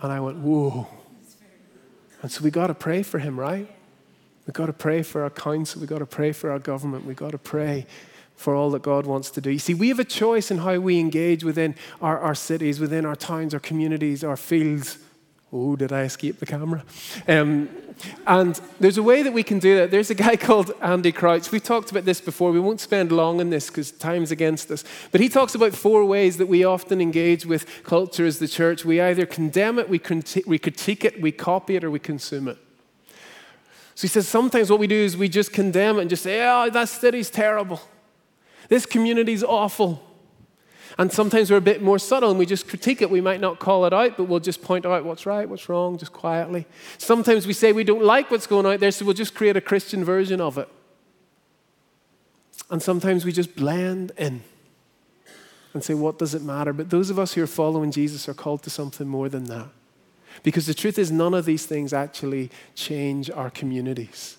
And 0.00 0.12
I 0.12 0.20
went, 0.20 0.38
Whoa. 0.38 0.86
And 2.22 2.30
so 2.30 2.44
we 2.44 2.50
got 2.50 2.68
to 2.68 2.74
pray 2.74 3.02
for 3.02 3.18
him, 3.18 3.40
right? 3.40 3.68
We 4.46 4.52
got 4.52 4.66
to 4.66 4.72
pray 4.72 5.02
for 5.02 5.22
our 5.22 5.30
council. 5.30 5.80
We 5.80 5.86
got 5.86 5.98
to 5.98 6.06
pray 6.06 6.32
for 6.32 6.50
our 6.50 6.58
government. 6.58 7.04
We 7.04 7.14
got 7.14 7.32
to 7.32 7.38
pray 7.38 7.86
for 8.36 8.54
all 8.54 8.70
that 8.70 8.82
God 8.82 9.06
wants 9.06 9.30
to 9.32 9.40
do. 9.40 9.50
You 9.50 9.58
see, 9.58 9.74
we 9.74 9.88
have 9.88 9.98
a 9.98 10.04
choice 10.04 10.50
in 10.50 10.58
how 10.58 10.78
we 10.78 10.98
engage 10.98 11.44
within 11.44 11.74
our, 12.00 12.18
our 12.18 12.34
cities, 12.34 12.80
within 12.80 13.04
our 13.04 13.16
towns, 13.16 13.52
our 13.52 13.60
communities, 13.60 14.22
our 14.22 14.36
fields. 14.36 14.98
Oh, 15.52 15.74
did 15.74 15.92
I 15.92 16.02
escape 16.02 16.38
the 16.38 16.46
camera? 16.46 16.84
Um, 17.26 17.68
and 18.26 18.60
there's 18.78 18.98
a 18.98 19.02
way 19.02 19.22
that 19.24 19.32
we 19.32 19.42
can 19.42 19.58
do 19.58 19.76
that. 19.76 19.90
There's 19.90 20.10
a 20.10 20.14
guy 20.14 20.36
called 20.36 20.72
Andy 20.80 21.10
Crouch. 21.10 21.50
We've 21.50 21.62
talked 21.62 21.90
about 21.90 22.04
this 22.04 22.20
before. 22.20 22.52
We 22.52 22.60
won't 22.60 22.80
spend 22.80 23.10
long 23.10 23.40
on 23.40 23.50
this 23.50 23.66
because 23.66 23.90
time's 23.90 24.30
against 24.30 24.70
us. 24.70 24.84
But 25.10 25.20
he 25.20 25.28
talks 25.28 25.56
about 25.56 25.74
four 25.74 26.04
ways 26.04 26.36
that 26.36 26.46
we 26.46 26.62
often 26.64 27.00
engage 27.00 27.46
with 27.46 27.82
culture 27.82 28.24
as 28.24 28.38
the 28.38 28.46
church. 28.46 28.84
We 28.84 29.00
either 29.00 29.26
condemn 29.26 29.80
it, 29.80 29.88
we, 29.88 29.98
criti- 29.98 30.46
we 30.46 30.58
critique 30.58 31.04
it, 31.04 31.20
we 31.20 31.32
copy 31.32 31.74
it, 31.74 31.82
or 31.82 31.90
we 31.90 31.98
consume 31.98 32.46
it. 32.46 32.58
So 33.96 34.02
he 34.02 34.08
says 34.08 34.28
sometimes 34.28 34.70
what 34.70 34.78
we 34.78 34.86
do 34.86 34.96
is 34.96 35.16
we 35.16 35.28
just 35.28 35.52
condemn 35.52 35.98
it 35.98 36.02
and 36.02 36.10
just 36.10 36.22
say, 36.22 36.48
oh, 36.48 36.70
that 36.70 36.88
city's 36.88 37.28
terrible. 37.28 37.80
This 38.68 38.86
community's 38.86 39.42
awful. 39.42 40.09
And 41.00 41.10
sometimes 41.10 41.50
we're 41.50 41.56
a 41.56 41.62
bit 41.62 41.80
more 41.80 41.98
subtle 41.98 42.28
and 42.28 42.38
we 42.38 42.44
just 42.44 42.68
critique 42.68 43.00
it. 43.00 43.10
We 43.10 43.22
might 43.22 43.40
not 43.40 43.58
call 43.58 43.86
it 43.86 43.94
out, 43.94 44.18
but 44.18 44.24
we'll 44.24 44.38
just 44.38 44.60
point 44.62 44.84
out 44.84 45.02
what's 45.02 45.24
right, 45.24 45.48
what's 45.48 45.66
wrong, 45.66 45.96
just 45.96 46.12
quietly. 46.12 46.66
Sometimes 46.98 47.46
we 47.46 47.54
say 47.54 47.72
we 47.72 47.84
don't 47.84 48.04
like 48.04 48.30
what's 48.30 48.46
going 48.46 48.66
on 48.66 48.76
there, 48.76 48.90
so 48.90 49.06
we'll 49.06 49.14
just 49.14 49.34
create 49.34 49.56
a 49.56 49.62
Christian 49.62 50.04
version 50.04 50.42
of 50.42 50.58
it. 50.58 50.68
And 52.68 52.82
sometimes 52.82 53.24
we 53.24 53.32
just 53.32 53.56
blend 53.56 54.12
in 54.18 54.42
and 55.72 55.82
say, 55.82 55.94
what 55.94 56.18
does 56.18 56.34
it 56.34 56.42
matter? 56.42 56.74
But 56.74 56.90
those 56.90 57.08
of 57.08 57.18
us 57.18 57.32
who 57.32 57.42
are 57.42 57.46
following 57.46 57.90
Jesus 57.90 58.28
are 58.28 58.34
called 58.34 58.62
to 58.64 58.70
something 58.70 59.08
more 59.08 59.30
than 59.30 59.44
that. 59.44 59.68
Because 60.42 60.66
the 60.66 60.74
truth 60.74 60.98
is, 60.98 61.10
none 61.10 61.32
of 61.32 61.46
these 61.46 61.64
things 61.64 61.94
actually 61.94 62.50
change 62.74 63.30
our 63.30 63.48
communities. 63.48 64.36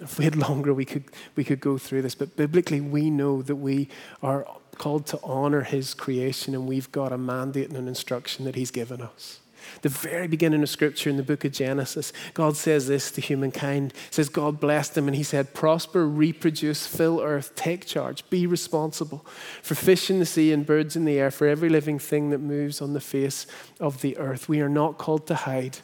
If 0.00 0.18
we 0.18 0.24
had 0.24 0.36
longer, 0.36 0.74
we 0.74 0.84
could, 0.84 1.04
we 1.36 1.44
could 1.44 1.60
go 1.60 1.78
through 1.78 2.02
this. 2.02 2.14
But 2.14 2.36
biblically, 2.36 2.80
we 2.80 3.10
know 3.10 3.42
that 3.42 3.56
we 3.56 3.88
are 4.22 4.46
called 4.76 5.06
to 5.06 5.20
honor 5.22 5.62
His 5.62 5.94
creation, 5.94 6.54
and 6.54 6.66
we've 6.66 6.90
got 6.90 7.12
a 7.12 7.18
mandate 7.18 7.68
and 7.68 7.76
an 7.76 7.88
instruction 7.88 8.44
that 8.44 8.54
He's 8.54 8.70
given 8.70 9.00
us. 9.00 9.40
The 9.82 9.88
very 9.88 10.28
beginning 10.28 10.62
of 10.62 10.68
Scripture 10.68 11.10
in 11.10 11.16
the 11.16 11.22
book 11.22 11.44
of 11.44 11.52
Genesis, 11.52 12.12
God 12.34 12.56
says 12.56 12.86
this 12.86 13.10
to 13.12 13.20
humankind. 13.20 13.94
Says 14.10 14.28
God 14.28 14.60
blessed 14.60 14.94
them 14.94 15.08
and 15.08 15.16
he 15.16 15.22
said, 15.22 15.54
Prosper, 15.54 16.06
reproduce, 16.06 16.86
fill 16.86 17.20
earth, 17.20 17.54
take 17.54 17.86
charge, 17.86 18.28
be 18.30 18.46
responsible 18.46 19.24
for 19.62 19.74
fish 19.74 20.10
in 20.10 20.18
the 20.18 20.26
sea 20.26 20.52
and 20.52 20.66
birds 20.66 20.96
in 20.96 21.04
the 21.04 21.18
air, 21.18 21.30
for 21.30 21.46
every 21.46 21.68
living 21.68 21.98
thing 21.98 22.30
that 22.30 22.38
moves 22.38 22.80
on 22.80 22.92
the 22.92 23.00
face 23.00 23.46
of 23.80 24.00
the 24.00 24.16
earth. 24.18 24.48
We 24.48 24.60
are 24.60 24.68
not 24.68 24.98
called 24.98 25.26
to 25.28 25.34
hide. 25.34 25.78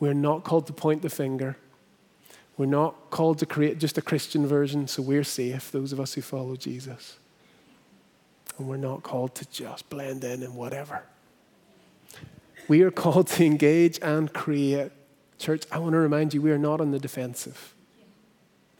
We're 0.00 0.14
not 0.14 0.44
called 0.44 0.66
to 0.66 0.72
point 0.72 1.02
the 1.02 1.10
finger. 1.10 1.56
We're 2.56 2.66
not 2.66 3.10
called 3.10 3.38
to 3.38 3.46
create 3.46 3.78
just 3.78 3.98
a 3.98 4.02
Christian 4.02 4.46
version 4.46 4.86
so 4.86 5.02
we're 5.02 5.24
safe, 5.24 5.72
those 5.72 5.92
of 5.92 5.98
us 5.98 6.14
who 6.14 6.22
follow 6.22 6.56
Jesus. 6.56 7.16
And 8.58 8.68
we're 8.68 8.76
not 8.76 9.02
called 9.02 9.34
to 9.36 9.50
just 9.50 9.90
blend 9.90 10.22
in 10.22 10.42
and 10.42 10.54
whatever. 10.54 11.02
We 12.68 12.82
are 12.82 12.90
called 12.90 13.26
to 13.28 13.44
engage 13.44 13.98
and 14.00 14.32
create. 14.32 14.92
Church, 15.38 15.64
I 15.72 15.78
want 15.78 15.92
to 15.92 15.98
remind 15.98 16.32
you, 16.32 16.40
we 16.40 16.52
are 16.52 16.58
not 16.58 16.80
on 16.80 16.92
the 16.92 16.98
defensive. 16.98 17.74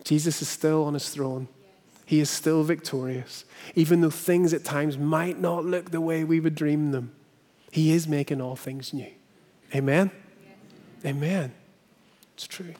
Jesus 0.04 0.40
is 0.40 0.48
still 0.48 0.84
on 0.84 0.94
his 0.94 1.08
throne. 1.08 1.48
He 2.06 2.20
is 2.20 2.30
still 2.30 2.62
victorious. 2.62 3.44
Even 3.74 4.00
though 4.00 4.10
things 4.10 4.52
at 4.52 4.64
times 4.64 4.98
might 4.98 5.40
not 5.40 5.64
look 5.64 5.90
the 5.90 6.00
way 6.00 6.22
we 6.22 6.38
would 6.38 6.54
dream 6.54 6.92
them, 6.92 7.12
He 7.70 7.92
is 7.92 8.06
making 8.06 8.40
all 8.40 8.56
things 8.56 8.92
new. 8.92 9.10
Amen? 9.74 10.10
Amen. 11.04 11.52
It's 12.34 12.46
true. 12.46 12.74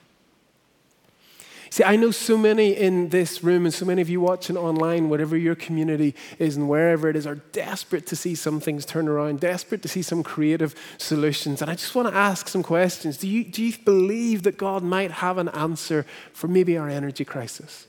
See, 1.74 1.82
I 1.82 1.96
know 1.96 2.12
so 2.12 2.38
many 2.38 2.70
in 2.70 3.08
this 3.08 3.42
room 3.42 3.64
and 3.64 3.74
so 3.74 3.84
many 3.84 4.00
of 4.00 4.08
you 4.08 4.20
watching 4.20 4.56
online, 4.56 5.08
whatever 5.08 5.37
your 5.37 5.56
community 5.56 6.14
is 6.38 6.56
and 6.56 6.68
wherever 6.68 7.08
it 7.08 7.16
is, 7.16 7.26
are 7.26 7.34
desperate 7.50 8.06
to 8.06 8.14
see 8.14 8.37
some 8.37 8.60
things 8.60 8.87
turn 8.87 9.08
around, 9.08 9.40
desperate 9.40 9.82
to 9.82 9.88
see 9.88 10.00
some 10.00 10.22
creative 10.22 10.76
solutions. 10.98 11.60
And 11.60 11.68
I 11.68 11.74
just 11.74 11.92
want 11.96 12.06
to 12.06 12.14
ask 12.14 12.46
some 12.46 12.62
questions. 12.62 13.16
Do 13.16 13.26
you, 13.26 13.42
do 13.42 13.60
you 13.60 13.76
believe 13.84 14.44
that 14.44 14.56
God 14.56 14.84
might 14.84 15.10
have 15.10 15.37
an 15.37 15.48
answer 15.48 16.06
for 16.32 16.46
maybe 16.46 16.78
our 16.78 16.88
energy 16.88 17.24
crisis? 17.24 17.88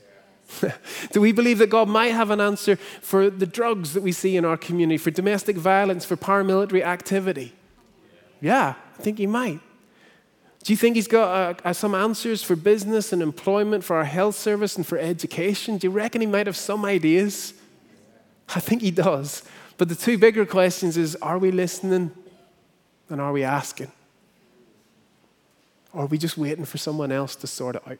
Do 1.11 1.21
we 1.21 1.31
believe 1.31 1.59
that 1.59 1.69
God 1.69 1.87
might 1.87 2.11
have 2.11 2.31
an 2.31 2.41
answer 2.41 2.77
for 2.77 3.29
the 3.29 3.45
drugs 3.45 3.93
that 3.93 4.01
we 4.01 4.11
see 4.11 4.35
in 4.35 4.45
our 4.45 4.57
community, 4.57 4.97
for 4.97 5.11
domestic 5.11 5.57
violence, 5.57 6.05
for 6.05 6.17
paramilitary 6.17 6.81
activity? 6.81 7.53
Yeah, 8.41 8.73
I 8.97 9.01
think 9.03 9.19
He 9.19 9.27
might. 9.27 9.59
Do 10.65 10.73
you 10.73 10.77
think 10.77 10.95
he's 10.95 11.07
got 11.07 11.29
uh, 11.63 11.69
uh, 11.69 11.73
some 11.73 11.93
answers 11.93 12.41
for 12.41 12.55
business 12.55 13.13
and 13.13 13.21
employment, 13.21 13.83
for 13.83 13.97
our 13.97 14.03
health 14.03 14.33
service 14.35 14.75
and 14.75 14.85
for 14.85 14.97
education? 14.97 15.77
Do 15.77 15.85
you 15.85 15.91
reckon 15.91 16.21
he 16.21 16.27
might 16.27 16.47
have 16.47 16.57
some 16.57 16.85
ideas? 16.85 17.53
I 18.49 18.59
think 18.59 18.81
he 18.81 18.89
does. 18.89 19.43
But 19.77 19.89
the 19.89 19.95
two 19.95 20.17
bigger 20.17 20.43
questions 20.43 20.97
is 20.97 21.15
are 21.17 21.37
we 21.37 21.51
listening 21.51 22.09
and 23.09 23.21
are 23.21 23.31
we 23.31 23.43
asking? 23.43 23.91
Or 25.93 26.05
are 26.05 26.07
we 26.07 26.17
just 26.17 26.35
waiting 26.35 26.65
for 26.65 26.79
someone 26.79 27.11
else 27.11 27.35
to 27.35 27.47
sort 27.47 27.75
it 27.75 27.83
out? 27.87 27.99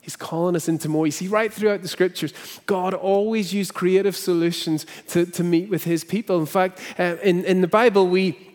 He's 0.00 0.16
calling 0.16 0.56
us 0.56 0.66
into 0.66 0.88
more. 0.88 1.04
You 1.04 1.12
see, 1.12 1.28
right 1.28 1.52
throughout 1.52 1.82
the 1.82 1.88
scriptures, 1.88 2.32
God 2.64 2.94
always 2.94 3.52
used 3.52 3.74
creative 3.74 4.16
solutions 4.16 4.86
to, 5.08 5.26
to 5.26 5.44
meet 5.44 5.68
with 5.68 5.84
his 5.84 6.04
people. 6.04 6.40
In 6.40 6.46
fact, 6.46 6.80
uh, 6.98 7.16
in, 7.22 7.44
in 7.44 7.60
the 7.60 7.68
Bible, 7.68 8.08
we 8.08 8.53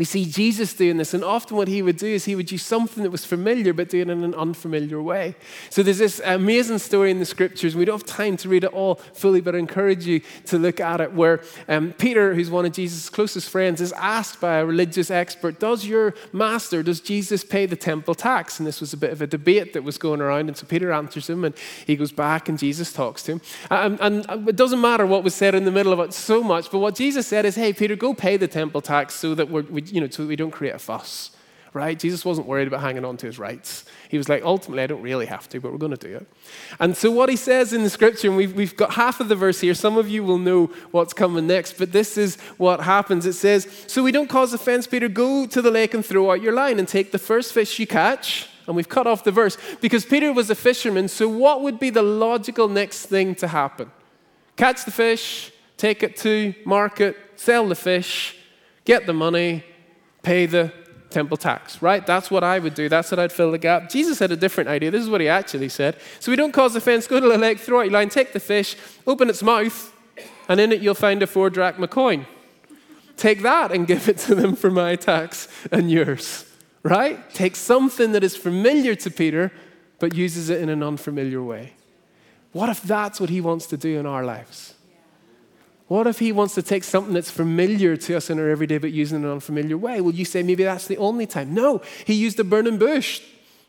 we 0.00 0.06
see 0.06 0.24
Jesus 0.24 0.72
doing 0.72 0.96
this, 0.96 1.12
and 1.12 1.22
often 1.22 1.58
what 1.58 1.68
he 1.68 1.82
would 1.82 1.98
do 1.98 2.06
is 2.06 2.24
he 2.24 2.34
would 2.34 2.50
use 2.50 2.62
something 2.62 3.02
that 3.02 3.10
was 3.10 3.26
familiar 3.26 3.74
but 3.74 3.90
do 3.90 4.00
it 4.00 4.08
in 4.08 4.24
an 4.24 4.34
unfamiliar 4.34 5.02
way. 5.02 5.34
So 5.68 5.82
there's 5.82 5.98
this 5.98 6.22
amazing 6.24 6.78
story 6.78 7.10
in 7.10 7.18
the 7.18 7.26
scriptures. 7.26 7.76
We 7.76 7.84
don't 7.84 8.00
have 8.00 8.06
time 8.06 8.38
to 8.38 8.48
read 8.48 8.64
it 8.64 8.72
all 8.72 8.94
fully, 8.94 9.42
but 9.42 9.54
I 9.54 9.58
encourage 9.58 10.06
you 10.06 10.22
to 10.46 10.58
look 10.58 10.80
at 10.80 11.02
it 11.02 11.12
where 11.12 11.42
um, 11.68 11.92
Peter, 11.92 12.34
who's 12.34 12.48
one 12.50 12.64
of 12.64 12.72
Jesus' 12.72 13.10
closest 13.10 13.50
friends, 13.50 13.82
is 13.82 13.92
asked 13.92 14.40
by 14.40 14.60
a 14.60 14.64
religious 14.64 15.10
expert, 15.10 15.60
Does 15.60 15.84
your 15.84 16.14
master, 16.32 16.82
does 16.82 17.00
Jesus 17.00 17.44
pay 17.44 17.66
the 17.66 17.76
temple 17.76 18.14
tax? 18.14 18.58
And 18.58 18.66
this 18.66 18.80
was 18.80 18.94
a 18.94 18.96
bit 18.96 19.10
of 19.10 19.20
a 19.20 19.26
debate 19.26 19.74
that 19.74 19.84
was 19.84 19.98
going 19.98 20.22
around. 20.22 20.48
And 20.48 20.56
so 20.56 20.64
Peter 20.66 20.92
answers 20.92 21.28
him, 21.28 21.44
and 21.44 21.54
he 21.86 21.94
goes 21.94 22.10
back, 22.10 22.48
and 22.48 22.58
Jesus 22.58 22.90
talks 22.90 23.22
to 23.24 23.32
him. 23.32 23.40
And, 23.70 24.24
it 24.48 24.56
doesn't 24.56 24.80
matter 24.80 25.04
what 25.04 25.24
was 25.24 25.34
said 25.34 25.54
in 25.54 25.66
the 25.66 25.70
middle 25.70 25.92
of 25.92 26.00
it 26.00 26.14
so 26.14 26.42
much, 26.42 26.70
but 26.70 26.78
what 26.78 26.94
Jesus 26.94 27.26
said 27.26 27.44
is, 27.44 27.54
Hey, 27.54 27.74
Peter, 27.74 27.96
go 27.96 28.14
pay 28.14 28.38
the 28.38 28.48
temple 28.48 28.80
tax 28.80 29.14
so 29.14 29.34
that 29.34 29.50
we're 29.50 29.60
we, 29.62 29.82
you 29.90 30.00
know, 30.00 30.08
so 30.08 30.26
we 30.26 30.36
don't 30.36 30.50
create 30.50 30.74
a 30.74 30.78
fuss, 30.78 31.30
right? 31.72 31.98
Jesus 31.98 32.24
wasn't 32.24 32.46
worried 32.46 32.68
about 32.68 32.80
hanging 32.80 33.04
on 33.04 33.16
to 33.18 33.26
his 33.26 33.38
rights. 33.38 33.84
He 34.08 34.18
was 34.18 34.28
like, 34.28 34.42
ultimately, 34.42 34.82
I 34.82 34.86
don't 34.86 35.02
really 35.02 35.26
have 35.26 35.48
to, 35.50 35.60
but 35.60 35.72
we're 35.72 35.78
going 35.78 35.96
to 35.96 36.08
do 36.08 36.16
it. 36.16 36.26
And 36.78 36.96
so, 36.96 37.10
what 37.10 37.28
he 37.28 37.36
says 37.36 37.72
in 37.72 37.82
the 37.82 37.90
scripture, 37.90 38.28
and 38.28 38.36
we've, 38.36 38.52
we've 38.54 38.76
got 38.76 38.94
half 38.94 39.20
of 39.20 39.28
the 39.28 39.36
verse 39.36 39.60
here. 39.60 39.74
Some 39.74 39.96
of 39.96 40.08
you 40.08 40.24
will 40.24 40.38
know 40.38 40.66
what's 40.90 41.12
coming 41.12 41.46
next, 41.46 41.74
but 41.78 41.92
this 41.92 42.18
is 42.18 42.36
what 42.56 42.80
happens. 42.80 43.26
It 43.26 43.34
says, 43.34 43.68
So 43.86 44.02
we 44.02 44.12
don't 44.12 44.28
cause 44.28 44.52
offense, 44.52 44.86
Peter. 44.86 45.08
Go 45.08 45.46
to 45.46 45.62
the 45.62 45.70
lake 45.70 45.94
and 45.94 46.04
throw 46.04 46.30
out 46.32 46.42
your 46.42 46.52
line 46.52 46.78
and 46.78 46.88
take 46.88 47.12
the 47.12 47.18
first 47.18 47.52
fish 47.52 47.78
you 47.78 47.86
catch. 47.86 48.48
And 48.66 48.76
we've 48.76 48.88
cut 48.88 49.06
off 49.06 49.24
the 49.24 49.32
verse 49.32 49.56
because 49.80 50.04
Peter 50.04 50.32
was 50.32 50.50
a 50.50 50.54
fisherman. 50.54 51.08
So, 51.08 51.28
what 51.28 51.62
would 51.62 51.78
be 51.78 51.90
the 51.90 52.02
logical 52.02 52.68
next 52.68 53.06
thing 53.06 53.34
to 53.36 53.48
happen? 53.48 53.90
Catch 54.56 54.84
the 54.84 54.90
fish, 54.90 55.52
take 55.76 56.02
it 56.02 56.16
to 56.18 56.54
market, 56.66 57.16
sell 57.36 57.66
the 57.66 57.74
fish, 57.74 58.36
get 58.84 59.06
the 59.06 59.14
money, 59.14 59.64
pay 60.22 60.46
the 60.46 60.72
temple 61.10 61.36
tax, 61.36 61.82
right? 61.82 62.06
That's 62.06 62.30
what 62.30 62.44
I 62.44 62.58
would 62.58 62.74
do. 62.74 62.88
That's 62.88 63.10
what 63.10 63.18
I'd 63.18 63.32
fill 63.32 63.50
the 63.50 63.58
gap. 63.58 63.90
Jesus 63.90 64.18
had 64.18 64.30
a 64.30 64.36
different 64.36 64.70
idea. 64.70 64.90
This 64.90 65.02
is 65.02 65.10
what 65.10 65.20
he 65.20 65.28
actually 65.28 65.68
said. 65.68 65.96
So 66.20 66.30
we 66.30 66.36
don't 66.36 66.52
cause 66.52 66.76
offense. 66.76 67.06
Go 67.06 67.20
to 67.20 67.28
the 67.28 67.38
lake, 67.38 67.58
throw 67.58 67.80
out 67.80 67.86
your 67.86 67.92
line, 67.92 68.08
take 68.08 68.32
the 68.32 68.40
fish, 68.40 68.76
open 69.06 69.28
its 69.28 69.42
mouth, 69.42 69.92
and 70.48 70.60
in 70.60 70.72
it 70.72 70.80
you'll 70.80 70.94
find 70.94 71.22
a 71.22 71.26
four 71.26 71.50
drachma 71.50 71.88
coin. 71.88 72.26
Take 73.16 73.42
that 73.42 73.70
and 73.72 73.86
give 73.86 74.08
it 74.08 74.18
to 74.18 74.34
them 74.34 74.56
for 74.56 74.70
my 74.70 74.96
tax 74.96 75.48
and 75.70 75.90
yours, 75.90 76.46
right? 76.82 77.28
Take 77.34 77.56
something 77.56 78.12
that 78.12 78.24
is 78.24 78.36
familiar 78.36 78.94
to 78.94 79.10
Peter, 79.10 79.52
but 79.98 80.14
uses 80.14 80.48
it 80.48 80.60
in 80.60 80.68
an 80.70 80.82
unfamiliar 80.82 81.42
way. 81.42 81.74
What 82.52 82.68
if 82.68 82.82
that's 82.82 83.20
what 83.20 83.30
he 83.30 83.40
wants 83.40 83.66
to 83.66 83.76
do 83.76 83.98
in 83.98 84.06
our 84.06 84.24
lives? 84.24 84.74
What 85.90 86.06
if 86.06 86.20
he 86.20 86.30
wants 86.30 86.54
to 86.54 86.62
take 86.62 86.84
something 86.84 87.14
that's 87.14 87.32
familiar 87.32 87.96
to 87.96 88.16
us 88.16 88.30
in 88.30 88.38
our 88.38 88.48
everyday 88.48 88.78
but 88.78 88.92
use 88.92 89.10
it 89.12 89.16
in 89.16 89.24
an 89.24 89.30
unfamiliar 89.32 89.76
way? 89.76 90.00
Will 90.00 90.14
you 90.14 90.24
say 90.24 90.40
maybe 90.40 90.62
that's 90.62 90.86
the 90.86 90.96
only 90.98 91.26
time? 91.26 91.52
No, 91.52 91.82
he 92.04 92.14
used 92.14 92.38
a 92.38 92.44
burning 92.44 92.78
bush 92.78 93.20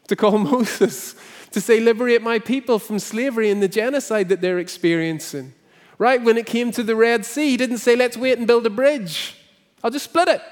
to 0.08 0.16
call 0.16 0.38
Moses 0.38 1.16
to 1.50 1.60
say, 1.60 1.80
Liberate 1.80 2.22
my 2.22 2.38
people 2.38 2.78
from 2.78 3.00
slavery 3.00 3.50
and 3.50 3.60
the 3.60 3.68
genocide 3.68 4.30
that 4.30 4.40
they're 4.40 4.60
experiencing. 4.60 5.56
Right? 5.98 6.22
When 6.22 6.38
it 6.38 6.46
came 6.46 6.70
to 6.74 6.84
the 6.84 6.96
Red 6.96 7.26
Sea, 7.26 7.50
he 7.50 7.58
didn't 7.58 7.80
say, 7.80 7.96
Let's 7.96 8.16
wait 8.16 8.38
and 8.38 8.46
build 8.46 8.68
a 8.68 8.70
bridge. 8.70 9.36
I'll 9.84 9.90
just 9.90 10.06
split 10.06 10.28
it. 10.28 10.44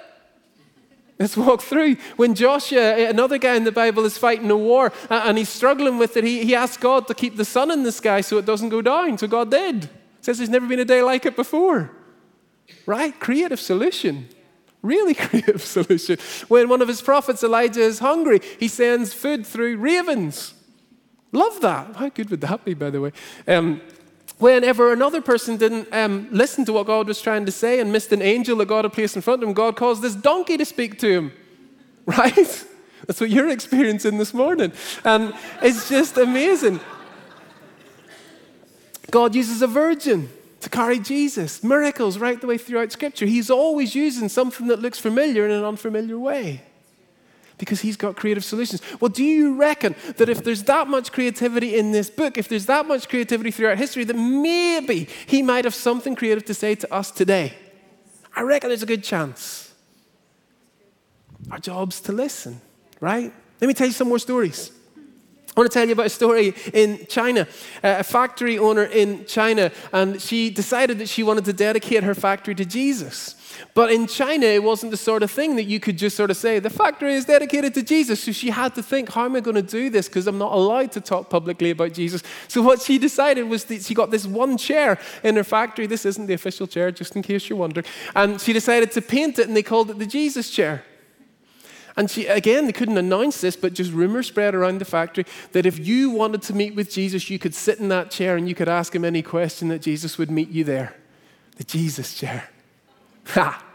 Let's 1.19 1.37
walk 1.37 1.61
through. 1.61 1.97
When 2.15 2.33
Joshua, 2.33 2.81
eh, 2.81 3.09
another 3.09 3.37
guy 3.37 3.53
in 3.53 3.63
the 3.63 3.71
Bible, 3.71 4.05
is 4.05 4.17
fighting 4.17 4.49
a 4.49 4.57
war 4.57 4.91
and 5.11 5.37
he's 5.37 5.49
struggling 5.49 5.99
with 5.99 6.17
it, 6.17 6.23
he, 6.23 6.43
he 6.45 6.55
asked 6.55 6.81
God 6.81 7.05
to 7.09 7.13
keep 7.13 7.37
the 7.37 7.45
sun 7.45 7.69
in 7.69 7.83
the 7.83 7.91
sky 7.91 8.21
so 8.21 8.39
it 8.39 8.47
doesn't 8.47 8.69
go 8.69 8.81
down. 8.81 9.19
So 9.19 9.27
God 9.27 9.51
did. 9.51 9.87
Says 10.29 10.37
there's 10.37 10.49
never 10.51 10.67
been 10.67 10.79
a 10.79 10.85
day 10.85 11.01
like 11.01 11.25
it 11.25 11.35
before. 11.35 11.89
Right? 12.85 13.19
Creative 13.19 13.59
solution. 13.59 14.29
Really 14.83 15.13
creative 15.15 15.63
solution. 15.63 16.19
When 16.47 16.69
one 16.69 16.83
of 16.83 16.87
his 16.87 17.01
prophets, 17.01 17.43
Elijah, 17.43 17.81
is 17.81 17.97
hungry, 17.97 18.39
he 18.59 18.67
sends 18.67 19.11
food 19.11 19.43
through 19.43 19.77
ravens. 19.77 20.53
Love 21.31 21.59
that. 21.61 21.95
How 21.95 22.09
good 22.09 22.29
would 22.29 22.41
that 22.41 22.63
be, 22.63 22.75
by 22.75 22.91
the 22.91 23.01
way? 23.01 23.11
Um, 23.47 23.81
whenever 24.37 24.93
another 24.93 25.19
person 25.19 25.57
didn't 25.57 25.91
um, 25.91 26.27
listen 26.29 26.63
to 26.65 26.73
what 26.73 26.85
God 26.85 27.07
was 27.07 27.19
trying 27.19 27.47
to 27.47 27.51
say 27.51 27.79
and 27.79 27.91
missed 27.91 28.11
an 28.11 28.21
angel 28.21 28.57
that 28.57 28.67
God 28.67 28.85
had 28.85 28.93
placed 28.93 29.15
in 29.15 29.23
front 29.23 29.41
of 29.41 29.49
him, 29.49 29.55
God 29.55 29.77
caused 29.77 30.03
this 30.03 30.13
donkey 30.13 30.57
to 30.57 30.65
speak 30.65 30.99
to 30.99 31.09
him. 31.09 31.31
Right? 32.05 32.65
That's 33.07 33.19
what 33.19 33.31
you're 33.31 33.49
experiencing 33.49 34.19
this 34.19 34.33
morning. 34.33 34.73
And 35.03 35.33
it's 35.63 35.89
just 35.89 36.17
amazing. 36.17 36.79
God 39.11 39.35
uses 39.35 39.61
a 39.61 39.67
virgin 39.67 40.29
to 40.61 40.69
carry 40.69 40.99
Jesus. 40.99 41.63
Miracles 41.63 42.17
right 42.17 42.39
the 42.39 42.47
way 42.47 42.57
throughout 42.57 42.91
Scripture. 42.91 43.25
He's 43.25 43.49
always 43.49 43.95
using 43.95 44.29
something 44.29 44.67
that 44.67 44.79
looks 44.79 44.99
familiar 44.99 45.45
in 45.45 45.51
an 45.51 45.63
unfamiliar 45.63 46.19
way 46.19 46.63
because 47.57 47.81
he's 47.81 47.97
got 47.97 48.15
creative 48.15 48.43
solutions. 48.43 48.81
Well, 48.99 49.09
do 49.09 49.23
you 49.23 49.55
reckon 49.55 49.93
that 50.17 50.29
if 50.29 50.43
there's 50.43 50.63
that 50.63 50.87
much 50.87 51.11
creativity 51.11 51.77
in 51.77 51.91
this 51.91 52.09
book, 52.09 52.37
if 52.37 52.47
there's 52.47 52.65
that 52.67 52.87
much 52.87 53.09
creativity 53.09 53.51
throughout 53.51 53.77
history, 53.77 54.05
that 54.05 54.15
maybe 54.15 55.07
he 55.27 55.41
might 55.41 55.65
have 55.65 55.75
something 55.75 56.15
creative 56.15 56.45
to 56.45 56.53
say 56.53 56.75
to 56.75 56.93
us 56.93 57.11
today? 57.11 57.53
I 58.35 58.41
reckon 58.41 58.69
there's 58.69 58.83
a 58.83 58.87
good 58.87 59.03
chance. 59.03 59.73
Our 61.51 61.59
job's 61.59 61.99
to 62.01 62.11
listen, 62.11 62.61
right? 63.01 63.33
Let 63.59 63.67
me 63.67 63.73
tell 63.73 63.87
you 63.87 63.93
some 63.93 64.07
more 64.07 64.19
stories. 64.19 64.71
I 65.59 65.61
want 65.61 65.71
to 65.73 65.77
tell 65.77 65.87
you 65.87 65.91
about 65.91 66.05
a 66.05 66.09
story 66.09 66.55
in 66.73 67.05
China. 67.07 67.45
A 67.83 68.01
factory 68.01 68.57
owner 68.57 68.85
in 68.85 69.25
China, 69.25 69.73
and 69.91 70.21
she 70.21 70.49
decided 70.49 70.99
that 70.99 71.09
she 71.09 71.21
wanted 71.21 71.43
to 71.43 71.51
dedicate 71.51 72.03
her 72.05 72.15
factory 72.15 72.55
to 72.55 72.63
Jesus. 72.63 73.35
But 73.73 73.91
in 73.91 74.07
China, 74.07 74.45
it 74.45 74.63
wasn't 74.63 74.91
the 74.91 74.97
sort 74.97 75.21
of 75.21 75.29
thing 75.29 75.57
that 75.57 75.65
you 75.65 75.81
could 75.81 75.97
just 75.97 76.15
sort 76.15 76.31
of 76.31 76.37
say, 76.37 76.59
the 76.59 76.69
factory 76.69 77.13
is 77.13 77.25
dedicated 77.25 77.73
to 77.73 77.83
Jesus. 77.83 78.23
So 78.23 78.31
she 78.31 78.51
had 78.51 78.73
to 78.75 78.81
think, 78.81 79.11
how 79.11 79.25
am 79.25 79.35
I 79.35 79.41
going 79.41 79.55
to 79.55 79.61
do 79.61 79.89
this? 79.89 80.07
Because 80.07 80.27
I'm 80.27 80.37
not 80.37 80.53
allowed 80.53 80.93
to 80.93 81.01
talk 81.01 81.29
publicly 81.29 81.71
about 81.71 81.91
Jesus. 81.91 82.23
So 82.47 82.61
what 82.61 82.81
she 82.81 82.97
decided 82.97 83.43
was 83.43 83.65
that 83.65 83.83
she 83.83 83.93
got 83.93 84.11
this 84.11 84.25
one 84.25 84.57
chair 84.57 84.97
in 85.25 85.35
her 85.35 85.43
factory. 85.43 85.87
This 85.87 86.05
isn't 86.05 86.27
the 86.27 86.35
official 86.35 86.67
chair, 86.67 86.89
just 86.89 87.17
in 87.17 87.21
case 87.21 87.49
you're 87.49 87.59
wondering. 87.59 87.85
And 88.15 88.39
she 88.39 88.53
decided 88.53 88.93
to 88.93 89.01
paint 89.01 89.39
it, 89.39 89.49
and 89.49 89.57
they 89.57 89.63
called 89.63 89.89
it 89.89 89.99
the 89.99 90.05
Jesus 90.05 90.49
chair. 90.51 90.85
And 91.99 92.09
she, 92.09 92.27
again, 92.27 92.65
they 92.65 92.71
couldn't 92.71 92.97
announce 92.97 93.41
this, 93.41 93.57
but 93.57 93.73
just 93.73 93.91
rumors 93.91 94.27
spread 94.27 94.55
around 94.55 94.79
the 94.79 94.85
factory 94.85 95.25
that 95.51 95.65
if 95.65 95.85
you 95.85 96.09
wanted 96.09 96.41
to 96.43 96.53
meet 96.53 96.73
with 96.73 96.89
Jesus, 96.89 97.29
you 97.29 97.37
could 97.37 97.53
sit 97.53 97.77
in 97.77 97.89
that 97.89 98.09
chair 98.09 98.37
and 98.37 98.47
you 98.47 98.55
could 98.55 98.69
ask 98.69 98.95
him 98.95 99.03
any 99.03 99.21
question 99.21 99.67
that 99.67 99.81
Jesus 99.81 100.17
would 100.17 100.31
meet 100.31 100.47
you 100.47 100.63
there. 100.63 100.95
The 101.57 101.65
Jesus 101.65 102.17
chair. 102.17 102.49
Ha! 103.25 103.65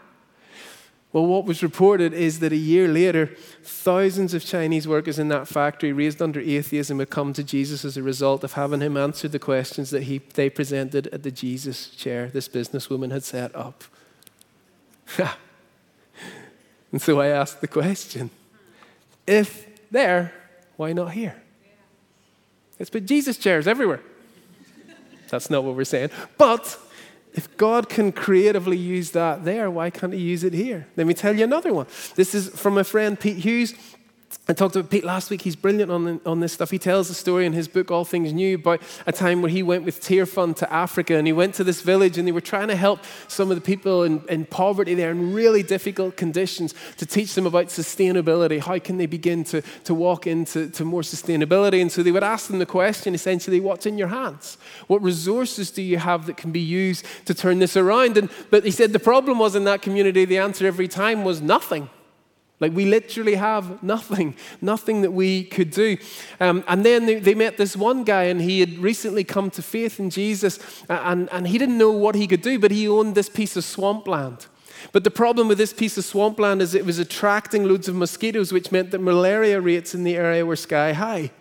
Well, 1.13 1.27
what 1.27 1.45
was 1.45 1.61
reported 1.61 2.13
is 2.13 2.39
that 2.39 2.51
a 2.51 2.57
year 2.57 2.87
later, 2.87 3.27
thousands 3.63 4.33
of 4.33 4.43
Chinese 4.43 4.87
workers 4.87 5.19
in 5.19 5.27
that 5.27 5.47
factory 5.47 5.93
raised 5.93 6.19
under 6.19 6.39
atheism 6.39 6.97
would 6.97 7.11
come 7.11 7.31
to 7.31 7.43
Jesus 7.43 7.85
as 7.85 7.95
a 7.95 8.03
result 8.03 8.43
of 8.43 8.53
having 8.53 8.81
him 8.81 8.97
answer 8.97 9.27
the 9.27 9.39
questions 9.39 9.91
that 9.91 10.03
he, 10.03 10.17
they 10.33 10.49
presented 10.49 11.07
at 11.13 11.21
the 11.21 11.31
Jesus 11.31 11.89
chair 11.89 12.27
this 12.27 12.49
businesswoman 12.49 13.11
had 13.11 13.23
set 13.23 13.55
up. 13.55 13.83
and 16.91 17.01
so 17.01 17.19
I 17.19 17.27
asked 17.27 17.61
the 17.61 17.67
question 17.67 18.29
if 19.27 19.67
there, 19.91 20.33
why 20.77 20.93
not 20.93 21.11
here? 21.11 21.41
It's 22.79 22.89
but 22.89 23.05
Jesus 23.05 23.37
chairs 23.37 23.67
everywhere. 23.67 24.01
That's 25.29 25.49
not 25.49 25.63
what 25.63 25.75
we're 25.75 25.85
saying. 25.85 26.09
But 26.37 26.77
if 27.33 27.55
God 27.57 27.89
can 27.89 28.11
creatively 28.11 28.77
use 28.77 29.11
that 29.11 29.43
there, 29.43 29.69
why 29.69 29.89
can't 29.89 30.13
He 30.13 30.19
use 30.19 30.43
it 30.43 30.53
here? 30.53 30.87
Let 30.95 31.07
me 31.07 31.13
tell 31.13 31.35
you 31.35 31.43
another 31.43 31.73
one. 31.73 31.87
This 32.15 32.35
is 32.35 32.49
from 32.49 32.77
a 32.77 32.83
friend, 32.83 33.19
Pete 33.19 33.37
Hughes. 33.37 33.73
I 34.47 34.53
talked 34.53 34.75
about 34.75 34.91
Pete 34.91 35.03
last 35.03 35.31
week. 35.31 35.41
He's 35.41 35.55
brilliant 35.55 35.89
on, 35.89 36.21
on 36.23 36.39
this 36.39 36.53
stuff. 36.53 36.69
He 36.69 36.77
tells 36.77 37.09
a 37.09 37.15
story 37.15 37.47
in 37.47 37.53
his 37.53 37.67
book, 37.67 37.89
All 37.89 38.05
Things 38.05 38.31
New, 38.31 38.55
about 38.55 38.79
a 39.07 39.11
time 39.11 39.41
where 39.41 39.49
he 39.49 39.63
went 39.63 39.85
with 39.85 39.99
Tear 39.99 40.27
Fund 40.27 40.55
to 40.57 40.71
Africa 40.71 41.15
and 41.15 41.25
he 41.25 41.33
went 41.33 41.55
to 41.55 41.63
this 41.63 41.81
village 41.81 42.19
and 42.19 42.27
they 42.27 42.31
were 42.31 42.41
trying 42.41 42.67
to 42.67 42.75
help 42.75 42.99
some 43.27 43.49
of 43.49 43.55
the 43.55 43.61
people 43.61 44.03
in, 44.03 44.23
in 44.29 44.45
poverty 44.45 44.93
there 44.93 45.09
in 45.09 45.33
really 45.33 45.63
difficult 45.63 46.15
conditions 46.15 46.75
to 46.97 47.07
teach 47.07 47.33
them 47.33 47.47
about 47.47 47.67
sustainability. 47.67 48.59
How 48.59 48.77
can 48.77 48.99
they 48.99 49.07
begin 49.07 49.43
to, 49.45 49.63
to 49.85 49.95
walk 49.95 50.27
into 50.27 50.69
to 50.69 50.85
more 50.85 51.01
sustainability? 51.01 51.81
And 51.81 51.91
so 51.91 52.03
they 52.03 52.11
would 52.11 52.23
ask 52.23 52.47
them 52.47 52.59
the 52.59 52.67
question 52.67 53.15
essentially, 53.15 53.59
what's 53.59 53.87
in 53.87 53.97
your 53.97 54.09
hands? 54.09 54.59
What 54.85 55.01
resources 55.01 55.71
do 55.71 55.81
you 55.81 55.97
have 55.97 56.27
that 56.27 56.37
can 56.37 56.51
be 56.51 56.59
used 56.59 57.03
to 57.25 57.33
turn 57.33 57.57
this 57.57 57.75
around? 57.75 58.15
And, 58.15 58.29
but 58.51 58.63
he 58.63 58.69
said 58.69 58.93
the 58.93 58.99
problem 58.99 59.39
was 59.39 59.55
in 59.55 59.63
that 59.63 59.81
community, 59.81 60.23
the 60.23 60.37
answer 60.37 60.67
every 60.67 60.87
time 60.87 61.23
was 61.23 61.41
nothing. 61.41 61.89
Like, 62.59 62.73
we 62.73 62.85
literally 62.85 63.35
have 63.35 63.83
nothing, 63.83 64.35
nothing 64.61 65.01
that 65.01 65.11
we 65.11 65.43
could 65.43 65.71
do. 65.71 65.97
Um, 66.39 66.63
and 66.67 66.85
then 66.85 67.05
they, 67.05 67.15
they, 67.15 67.35
met 67.35 67.57
this 67.57 67.75
one 67.75 68.05
guy, 68.05 68.23
and 68.23 68.41
he 68.41 68.61
had 68.61 68.77
recently 68.79 69.25
come 69.25 69.49
to 69.51 69.61
faith 69.61 69.99
in 69.99 70.09
Jesus, 70.09 70.59
and, 70.87 71.29
and 71.33 71.47
he 71.47 71.57
didn't 71.57 71.77
know 71.77 71.91
what 71.91 72.15
he 72.15 72.27
could 72.27 72.41
do, 72.41 72.57
but 72.57 72.71
he 72.71 72.87
owned 72.87 73.13
this 73.13 73.27
piece 73.27 73.57
of 73.57 73.65
swampland. 73.65 74.47
But 74.91 75.03
the 75.03 75.11
problem 75.11 75.47
with 75.47 75.57
this 75.57 75.73
piece 75.73 75.97
of 75.97 76.05
swampland 76.05 76.61
is 76.61 76.73
it 76.73 76.85
was 76.85 76.99
attracting 76.99 77.65
loads 77.65 77.89
of 77.89 77.95
mosquitoes, 77.95 78.53
which 78.53 78.71
meant 78.71 78.91
that 78.91 78.99
malaria 78.99 79.59
rates 79.59 79.93
in 79.93 80.03
the 80.03 80.15
area 80.15 80.45
were 80.45 80.55
sky 80.55 80.93
high. 80.93 81.31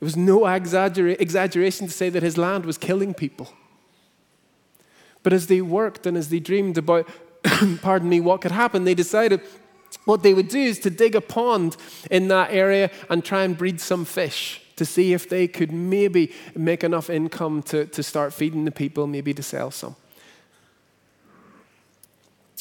It 0.00 0.04
was 0.04 0.16
no 0.16 0.46
exaggeration 0.46 1.86
to 1.86 1.92
say 1.92 2.10
that 2.10 2.22
his 2.22 2.36
land 2.36 2.66
was 2.66 2.78
killing 2.78 3.14
people. 3.14 3.52
But 5.22 5.32
as 5.32 5.48
they 5.48 5.60
worked 5.60 6.06
and 6.06 6.16
as 6.16 6.28
they 6.28 6.38
dreamed 6.38 6.78
about, 6.78 7.08
pardon 7.82 8.08
me, 8.08 8.20
what 8.20 8.40
could 8.40 8.52
happen, 8.52 8.84
they 8.84 8.94
decided 8.94 9.40
what 10.06 10.22
they 10.22 10.32
would 10.32 10.48
do 10.48 10.58
is 10.58 10.78
to 10.80 10.90
dig 10.90 11.14
a 11.14 11.20
pond 11.20 11.76
in 12.10 12.28
that 12.28 12.50
area 12.52 12.90
and 13.10 13.24
try 13.24 13.42
and 13.42 13.58
breed 13.58 13.80
some 13.80 14.04
fish 14.04 14.62
to 14.76 14.84
see 14.84 15.12
if 15.12 15.28
they 15.28 15.48
could 15.48 15.72
maybe 15.72 16.32
make 16.54 16.84
enough 16.84 17.10
income 17.10 17.62
to, 17.62 17.86
to 17.86 18.02
start 18.02 18.32
feeding 18.32 18.64
the 18.64 18.70
people, 18.70 19.06
maybe 19.06 19.34
to 19.34 19.42
sell 19.42 19.70
some. 19.70 19.96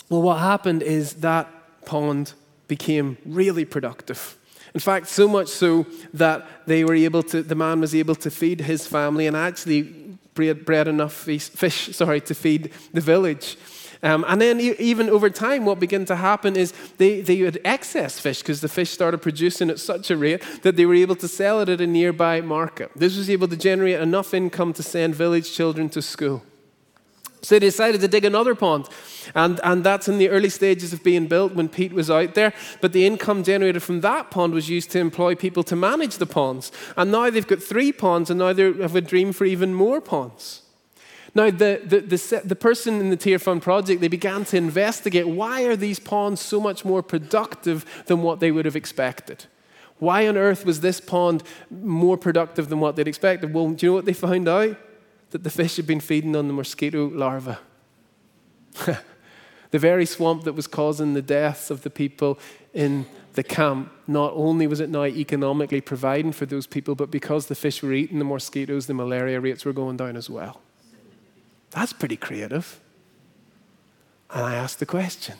Well, 0.09 0.21
what 0.21 0.39
happened 0.39 0.81
is 0.81 1.15
that 1.15 1.47
pond 1.85 2.33
became 2.67 3.17
really 3.25 3.65
productive. 3.65 4.37
In 4.73 4.79
fact, 4.79 5.07
so 5.07 5.27
much 5.27 5.47
so 5.47 5.85
that 6.13 6.47
they 6.65 6.83
were 6.83 6.95
able 6.95 7.23
to, 7.23 7.41
the 7.41 7.55
man 7.55 7.79
was 7.79 7.95
able 7.95 8.15
to 8.15 8.31
feed 8.31 8.61
his 8.61 8.87
family 8.87 9.27
and 9.27 9.37
actually 9.37 9.83
bred, 10.33 10.87
enough 10.87 11.13
fish 11.13 11.95
sorry, 11.95 12.21
to 12.21 12.35
feed 12.35 12.71
the 12.91 13.01
village. 13.01 13.57
Um, 14.03 14.25
and 14.27 14.41
then, 14.41 14.59
even 14.59 15.09
over 15.09 15.29
time, 15.29 15.65
what 15.65 15.79
began 15.79 16.05
to 16.05 16.15
happen 16.15 16.55
is 16.55 16.73
they, 16.97 17.21
they 17.21 17.37
had 17.37 17.59
excess 17.63 18.19
fish 18.19 18.39
because 18.39 18.61
the 18.61 18.67
fish 18.67 18.89
started 18.89 19.19
producing 19.19 19.69
at 19.69 19.79
such 19.79 20.11
a 20.11 20.17
rate 20.17 20.43
that 20.63 20.75
they 20.75 20.85
were 20.85 20.95
able 20.95 21.15
to 21.17 21.27
sell 21.27 21.61
it 21.61 21.69
at 21.69 21.81
a 21.81 21.87
nearby 21.87 22.41
market. 22.41 22.91
This 22.95 23.17
was 23.17 23.29
able 23.29 23.47
to 23.47 23.57
generate 23.57 23.99
enough 23.99 24.33
income 24.33 24.73
to 24.73 24.83
send 24.83 25.15
village 25.15 25.53
children 25.53 25.89
to 25.89 26.01
school. 26.01 26.43
So 27.45 27.55
they 27.55 27.59
decided 27.59 28.01
to 28.01 28.07
dig 28.07 28.25
another 28.25 28.55
pond. 28.55 28.89
And, 29.35 29.59
and 29.63 29.83
that's 29.83 30.07
in 30.07 30.17
the 30.17 30.29
early 30.29 30.49
stages 30.49 30.93
of 30.93 31.03
being 31.03 31.27
built 31.27 31.53
when 31.53 31.69
Pete 31.69 31.93
was 31.93 32.09
out 32.09 32.33
there. 32.33 32.53
But 32.81 32.91
the 32.91 33.05
income 33.05 33.43
generated 33.43 33.83
from 33.83 34.01
that 34.01 34.31
pond 34.31 34.53
was 34.53 34.67
used 34.67 34.89
to 34.91 34.99
employ 34.99 35.35
people 35.35 35.63
to 35.65 35.75
manage 35.75 36.17
the 36.17 36.25
ponds. 36.25 36.71
And 36.97 37.11
now 37.11 37.29
they've 37.29 37.45
got 37.45 37.61
three 37.61 37.91
ponds, 37.91 38.31
and 38.31 38.39
now 38.39 38.51
they 38.51 38.73
have 38.73 38.95
a 38.95 39.01
dream 39.01 39.31
for 39.31 39.45
even 39.45 39.75
more 39.75 40.01
ponds. 40.01 40.63
Now, 41.35 41.49
the, 41.49 41.81
the, 41.83 41.99
the, 41.99 42.41
the, 42.45 42.55
person 42.55 43.01
in 43.01 43.09
the 43.09 43.17
Tear 43.17 43.39
Fund 43.39 43.61
project, 43.61 43.99
they 43.99 44.07
began 44.07 44.45
to 44.45 44.57
investigate 44.57 45.27
why 45.27 45.63
are 45.63 45.75
these 45.75 45.99
ponds 45.99 46.39
so 46.39 46.61
much 46.61 46.85
more 46.85 47.03
productive 47.03 47.85
than 48.05 48.21
what 48.21 48.39
they 48.39 48.51
would 48.51 48.63
have 48.63 48.77
expected? 48.77 49.45
Why 49.99 50.27
on 50.29 50.37
earth 50.37 50.65
was 50.65 50.79
this 50.79 51.01
pond 51.01 51.43
more 51.69 52.17
productive 52.17 52.69
than 52.69 52.79
what 52.79 52.95
they'd 52.95 53.07
expected? 53.07 53.53
Well, 53.53 53.69
do 53.71 53.85
you 53.85 53.91
know 53.91 53.95
what 53.95 54.05
they 54.05 54.13
found 54.13 54.47
out? 54.47 54.77
That 55.31 55.43
the 55.43 55.49
fish 55.49 55.75
had 55.75 55.85
been 55.85 55.99
feeding 55.99 56.37
on 56.37 56.47
the 56.47 56.53
mosquito 56.53 57.09
larvae. 57.09 57.57
the 59.71 59.79
very 59.79 60.05
swamp 60.05 60.45
that 60.45 60.53
was 60.53 60.67
causing 60.67 61.15
the 61.15 61.21
deaths 61.21 61.69
of 61.69 61.83
the 61.83 61.89
people 61.89 62.39
in 62.73 63.05
the 63.33 63.43
camp, 63.43 63.91
not 64.07 64.31
only 64.35 64.67
was 64.67 64.79
it 64.79 64.89
now 64.89 65.03
economically 65.03 65.81
providing 65.81 66.31
for 66.31 66.45
those 66.45 66.65
people, 66.65 66.95
but 66.95 67.11
because 67.11 67.47
the 67.47 67.55
fish 67.55 67.83
were 67.83 67.91
eating 67.91 68.19
the 68.19 68.25
mosquitoes, 68.25 68.87
the 68.87 68.93
malaria 68.93 69.41
rates 69.41 69.65
were 69.65 69.73
going 69.73 69.97
down 69.97 70.15
as 70.15 70.29
well. 70.29 70.61
That's 71.75 71.91
pretty 71.91 72.15
creative. 72.15 72.79
And 74.31 74.45
I 74.45 74.55
asked 74.55 74.79
the 74.79 74.85
question 74.85 75.35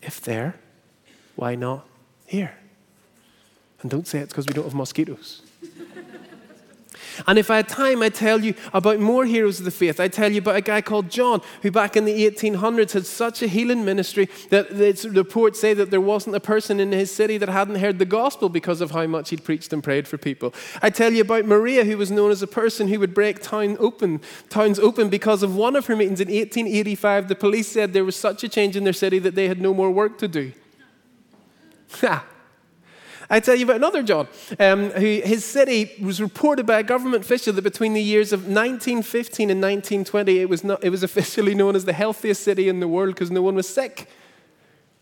if 0.00 0.20
there, 0.20 0.54
why 1.34 1.56
not 1.56 1.86
here? 2.26 2.54
And 3.82 3.90
don't 3.90 4.06
say 4.06 4.20
it's 4.20 4.32
because 4.32 4.46
we 4.46 4.54
don't 4.54 4.64
have 4.64 4.74
mosquitoes. 4.74 5.42
And 7.26 7.38
if 7.38 7.50
I 7.50 7.56
had 7.56 7.68
time, 7.68 8.02
I'd 8.02 8.14
tell 8.14 8.42
you 8.42 8.54
about 8.72 9.00
more 9.00 9.24
heroes 9.24 9.58
of 9.58 9.64
the 9.64 9.70
faith. 9.70 10.00
I'd 10.00 10.12
tell 10.12 10.30
you 10.30 10.38
about 10.38 10.56
a 10.56 10.60
guy 10.60 10.80
called 10.80 11.10
John, 11.10 11.40
who 11.62 11.70
back 11.70 11.96
in 11.96 12.04
the 12.04 12.30
1800s 12.30 12.92
had 12.92 13.06
such 13.06 13.42
a 13.42 13.46
healing 13.46 13.84
ministry 13.84 14.28
that 14.50 14.70
reports 15.10 15.60
say 15.60 15.74
that 15.74 15.90
there 15.90 16.00
wasn't 16.00 16.36
a 16.36 16.40
person 16.40 16.80
in 16.80 16.92
his 16.92 17.14
city 17.14 17.38
that 17.38 17.48
hadn't 17.48 17.76
heard 17.76 17.98
the 17.98 18.04
gospel 18.04 18.48
because 18.48 18.80
of 18.80 18.90
how 18.90 19.06
much 19.06 19.30
he'd 19.30 19.44
preached 19.44 19.72
and 19.72 19.82
prayed 19.82 20.08
for 20.08 20.18
people. 20.18 20.54
I'd 20.82 20.94
tell 20.94 21.12
you 21.12 21.22
about 21.22 21.44
Maria, 21.44 21.84
who 21.84 21.96
was 21.96 22.10
known 22.10 22.30
as 22.30 22.42
a 22.42 22.46
person 22.46 22.88
who 22.88 22.98
would 23.00 23.14
break 23.14 23.42
town 23.42 23.76
open, 23.80 24.20
towns 24.48 24.78
open 24.78 25.08
because 25.08 25.42
of 25.42 25.56
one 25.56 25.76
of 25.76 25.86
her 25.86 25.96
meetings 25.96 26.20
in 26.20 26.28
1885. 26.28 27.28
The 27.28 27.34
police 27.34 27.68
said 27.68 27.92
there 27.92 28.04
was 28.04 28.16
such 28.16 28.44
a 28.44 28.48
change 28.48 28.76
in 28.76 28.84
their 28.84 28.92
city 28.92 29.18
that 29.20 29.34
they 29.34 29.48
had 29.48 29.60
no 29.60 29.72
more 29.74 29.90
work 29.90 30.18
to 30.18 30.28
do. 30.28 30.52
I 33.30 33.40
tell 33.40 33.54
you 33.54 33.64
about 33.64 33.76
another 33.76 34.02
John, 34.02 34.28
um, 34.58 34.90
who 34.90 35.20
his 35.24 35.44
city 35.44 35.92
was 36.00 36.20
reported 36.20 36.66
by 36.66 36.80
a 36.80 36.82
government 36.82 37.24
official 37.24 37.52
that 37.54 37.62
between 37.62 37.94
the 37.94 38.02
years 38.02 38.32
of 38.32 38.40
1915 38.40 39.50
and 39.50 39.60
1920, 39.60 40.40
it 40.40 40.48
was, 40.48 40.64
not, 40.64 40.84
it 40.84 40.90
was 40.90 41.02
officially 41.08 41.54
known 41.54 41.74
as 41.76 41.84
the 41.84 41.92
healthiest 41.92 42.42
city 42.42 42.68
in 42.68 42.80
the 42.80 42.88
world 42.88 43.14
because 43.14 43.30
no 43.30 43.42
one 43.42 43.54
was 43.54 43.68
sick. 43.68 44.08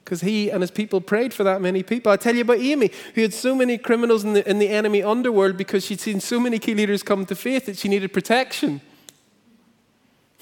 Because 0.04 0.20
he 0.20 0.50
and 0.50 0.62
his 0.62 0.70
people 0.70 1.00
prayed 1.00 1.32
for 1.32 1.44
that 1.44 1.60
many 1.60 1.82
people. 1.82 2.10
I 2.10 2.16
tell 2.16 2.34
you 2.34 2.42
about 2.42 2.58
Amy, 2.58 2.90
who 3.14 3.22
had 3.22 3.32
so 3.32 3.54
many 3.54 3.78
criminals 3.78 4.24
in 4.24 4.32
the, 4.32 4.48
in 4.48 4.58
the 4.58 4.68
enemy 4.68 5.02
underworld 5.02 5.56
because 5.56 5.84
she'd 5.86 6.00
seen 6.00 6.20
so 6.20 6.40
many 6.40 6.58
key 6.58 6.74
leaders 6.74 7.02
come 7.02 7.24
to 7.26 7.36
faith 7.36 7.66
that 7.66 7.78
she 7.78 7.88
needed 7.88 8.12
protection. 8.12 8.80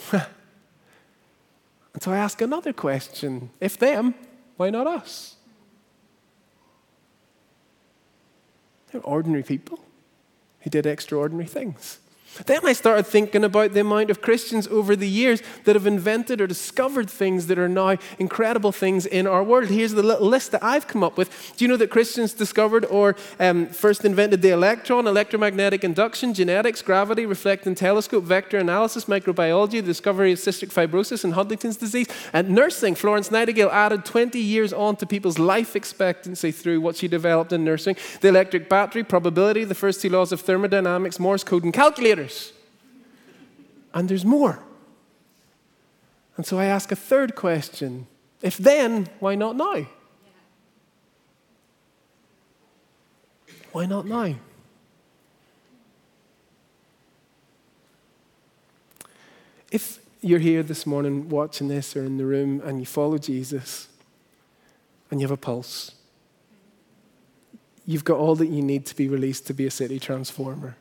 and 0.12 0.22
so 2.00 2.10
I 2.10 2.16
ask 2.16 2.40
another 2.40 2.72
question 2.72 3.50
if 3.60 3.78
them, 3.78 4.14
why 4.56 4.70
not 4.70 4.86
us? 4.86 5.36
They're 8.90 9.00
ordinary 9.02 9.42
people 9.42 9.80
who 10.60 10.70
did 10.70 10.86
extraordinary 10.86 11.46
things. 11.46 11.99
Then 12.46 12.64
I 12.64 12.72
started 12.72 13.06
thinking 13.06 13.44
about 13.44 13.72
the 13.72 13.80
amount 13.80 14.10
of 14.10 14.22
Christians 14.22 14.66
over 14.68 14.96
the 14.96 15.08
years 15.08 15.42
that 15.64 15.76
have 15.76 15.86
invented 15.86 16.40
or 16.40 16.46
discovered 16.46 17.10
things 17.10 17.46
that 17.48 17.58
are 17.58 17.68
now 17.68 17.96
incredible 18.18 18.72
things 18.72 19.04
in 19.04 19.26
our 19.26 19.42
world. 19.42 19.68
Here's 19.68 19.92
the 19.92 20.02
little 20.02 20.26
list 20.26 20.52
that 20.52 20.62
I've 20.62 20.86
come 20.86 21.02
up 21.02 21.18
with. 21.18 21.54
Do 21.56 21.64
you 21.64 21.68
know 21.68 21.76
that 21.76 21.90
Christians 21.90 22.32
discovered 22.32 22.84
or 22.86 23.16
um, 23.38 23.66
first 23.66 24.04
invented 24.04 24.42
the 24.42 24.50
electron, 24.50 25.06
electromagnetic 25.06 25.84
induction, 25.84 26.32
genetics, 26.32 26.82
gravity, 26.82 27.26
reflecting 27.26 27.74
telescope, 27.74 28.24
vector 28.24 28.58
analysis, 28.58 29.04
microbiology, 29.06 29.72
the 29.72 29.82
discovery 29.82 30.32
of 30.32 30.38
cystic 30.38 30.72
fibrosis 30.72 31.24
and 31.24 31.34
Huntington's 31.34 31.76
disease, 31.76 32.06
and 32.32 32.50
nursing? 32.50 32.94
Florence 32.94 33.30
Nightingale 33.30 33.70
added 33.70 34.04
20 34.04 34.38
years 34.38 34.72
on 34.72 34.96
to 34.96 35.06
people's 35.06 35.38
life 35.38 35.76
expectancy 35.76 36.52
through 36.52 36.80
what 36.80 36.96
she 36.96 37.08
developed 37.08 37.52
in 37.52 37.64
nursing. 37.64 37.96
The 38.20 38.28
electric 38.28 38.68
battery, 38.68 39.04
probability, 39.04 39.64
the 39.64 39.74
first 39.74 40.00
two 40.00 40.08
laws 40.08 40.32
of 40.32 40.40
thermodynamics, 40.40 41.18
Morse 41.18 41.44
code, 41.44 41.64
and 41.64 41.74
And 43.92 44.08
there's 44.08 44.24
more. 44.24 44.62
And 46.36 46.46
so 46.46 46.58
I 46.58 46.64
ask 46.66 46.90
a 46.90 46.96
third 46.96 47.34
question 47.34 48.06
if 48.42 48.56
then, 48.56 49.08
why 49.18 49.34
not 49.34 49.56
now? 49.56 49.86
Why 53.72 53.86
not 53.86 54.06
now? 54.06 54.34
If 59.70 60.00
you're 60.20 60.40
here 60.40 60.62
this 60.62 60.86
morning 60.86 61.28
watching 61.28 61.68
this 61.68 61.94
or 61.94 62.04
in 62.04 62.16
the 62.16 62.24
room 62.24 62.60
and 62.64 62.80
you 62.80 62.86
follow 62.86 63.18
Jesus 63.18 63.88
and 65.10 65.20
you 65.20 65.26
have 65.26 65.30
a 65.30 65.36
pulse, 65.36 65.92
you've 67.86 68.04
got 68.04 68.18
all 68.18 68.34
that 68.36 68.48
you 68.48 68.62
need 68.62 68.86
to 68.86 68.96
be 68.96 69.08
released 69.08 69.46
to 69.48 69.54
be 69.54 69.66
a 69.66 69.70
city 69.70 70.00
transformer. 70.00 70.76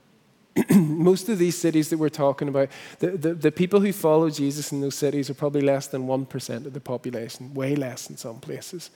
most 0.75 1.29
of 1.29 1.37
these 1.37 1.57
cities 1.57 1.89
that 1.89 1.97
we're 1.97 2.09
talking 2.09 2.47
about, 2.47 2.69
the, 2.99 3.11
the, 3.11 3.33
the, 3.33 3.51
people 3.51 3.79
who 3.79 3.93
follow 3.93 4.29
Jesus 4.29 4.71
in 4.71 4.81
those 4.81 4.95
cities 4.95 5.29
are 5.29 5.35
probably 5.35 5.61
less 5.61 5.87
than 5.87 6.07
1% 6.07 6.65
of 6.65 6.73
the 6.73 6.79
population, 6.79 7.53
way 7.53 7.75
less 7.75 8.09
in 8.09 8.17
some 8.17 8.39
places. 8.39 8.89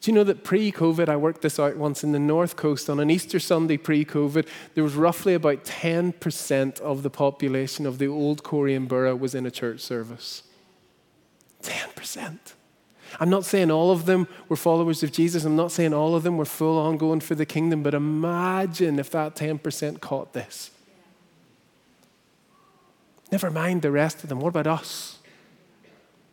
Do 0.00 0.10
you 0.10 0.14
know 0.14 0.24
that 0.24 0.44
pre 0.44 0.70
COVID, 0.70 1.08
I 1.08 1.16
worked 1.16 1.42
this 1.42 1.58
out 1.58 1.76
once 1.76 2.04
in 2.04 2.12
the 2.12 2.18
North 2.18 2.56
Coast 2.56 2.88
on 2.88 3.00
an 3.00 3.10
Easter 3.10 3.40
Sunday 3.40 3.76
pre 3.76 4.04
COVID, 4.04 4.46
there 4.74 4.84
was 4.84 4.94
roughly 4.94 5.34
about 5.34 5.64
10% 5.64 6.80
of 6.80 7.02
the 7.02 7.10
population 7.10 7.86
of 7.86 7.98
the 7.98 8.06
old 8.06 8.42
Coleraine 8.42 8.86
borough 8.86 9.16
was 9.16 9.34
in 9.34 9.46
a 9.46 9.50
church 9.50 9.80
service. 9.80 10.42
10%. 11.62 12.38
I'm 13.18 13.30
not 13.30 13.44
saying 13.44 13.70
all 13.70 13.90
of 13.90 14.06
them 14.06 14.28
were 14.48 14.56
followers 14.56 15.02
of 15.02 15.12
Jesus. 15.12 15.44
I'm 15.44 15.56
not 15.56 15.72
saying 15.72 15.94
all 15.94 16.14
of 16.14 16.22
them 16.22 16.36
were 16.36 16.44
full 16.44 16.78
on 16.78 16.96
going 16.96 17.20
for 17.20 17.34
the 17.34 17.46
kingdom, 17.46 17.82
but 17.82 17.94
imagine 17.94 18.98
if 18.98 19.10
that 19.10 19.34
10% 19.34 20.00
caught 20.00 20.32
this. 20.32 20.70
Never 23.32 23.50
mind 23.50 23.82
the 23.82 23.90
rest 23.90 24.22
of 24.22 24.28
them. 24.28 24.40
What 24.40 24.48
about 24.48 24.66
us? 24.66 25.18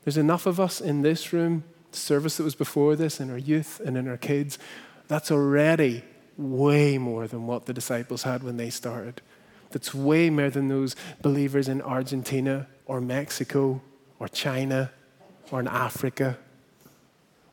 There's 0.03 0.17
enough 0.17 0.45
of 0.45 0.59
us 0.59 0.81
in 0.81 1.01
this 1.01 1.31
room, 1.31 1.63
the 1.91 1.97
service 1.97 2.37
that 2.37 2.43
was 2.43 2.55
before 2.55 2.95
this, 2.95 3.19
in 3.19 3.31
our 3.31 3.37
youth 3.37 3.79
and 3.83 3.97
in 3.97 4.07
our 4.07 4.17
kids. 4.17 4.59
That's 5.07 5.31
already 5.31 6.03
way 6.37 6.97
more 6.97 7.27
than 7.27 7.47
what 7.47 7.65
the 7.65 7.73
disciples 7.73 8.23
had 8.23 8.43
when 8.43 8.57
they 8.57 8.69
started. 8.69 9.21
That's 9.71 9.93
way 9.93 10.29
more 10.29 10.49
than 10.49 10.67
those 10.67 10.95
believers 11.21 11.67
in 11.67 11.81
Argentina 11.81 12.67
or 12.85 13.01
Mexico 13.01 13.81
or 14.19 14.27
China 14.27 14.91
or 15.51 15.59
in 15.59 15.67
Africa 15.67 16.37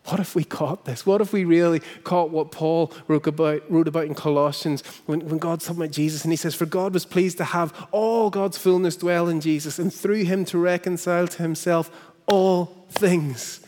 what 0.07 0.19
if 0.19 0.35
we 0.35 0.45
caught 0.45 0.87
this? 0.87 1.05
What 1.05 1.21
if 1.21 1.33
we 1.33 1.45
really 1.45 1.81
caught 2.05 2.31
what 2.31 2.51
Paul 2.51 2.93
wrote 3.07 3.27
about, 3.27 3.71
wrote 3.71 3.87
about 3.87 4.07
in 4.07 4.15
Colossians 4.15 4.83
when, 5.07 5.21
when 5.21 5.39
God's 5.39 5.67
talking 5.67 5.83
about 5.83 5.93
Jesus 5.93 6.25
and 6.25 6.33
he 6.33 6.37
says, 6.37 6.55
For 6.55 6.67
God 6.67 6.95
was 6.95 7.05
pleased 7.05 7.37
to 7.39 7.45
have 7.45 7.89
all 7.93 8.31
God's 8.31 8.57
fullness 8.57 8.97
dwell 8.97 9.29
in 9.29 9.41
Jesus 9.41 9.79
and 9.79 9.93
through 9.93 10.25
him 10.25 10.45
to 10.47 10.59
reconcile 10.59 11.29
to 11.29 11.43
himself 11.43 11.91
all 12.27 12.87
things, 12.91 13.61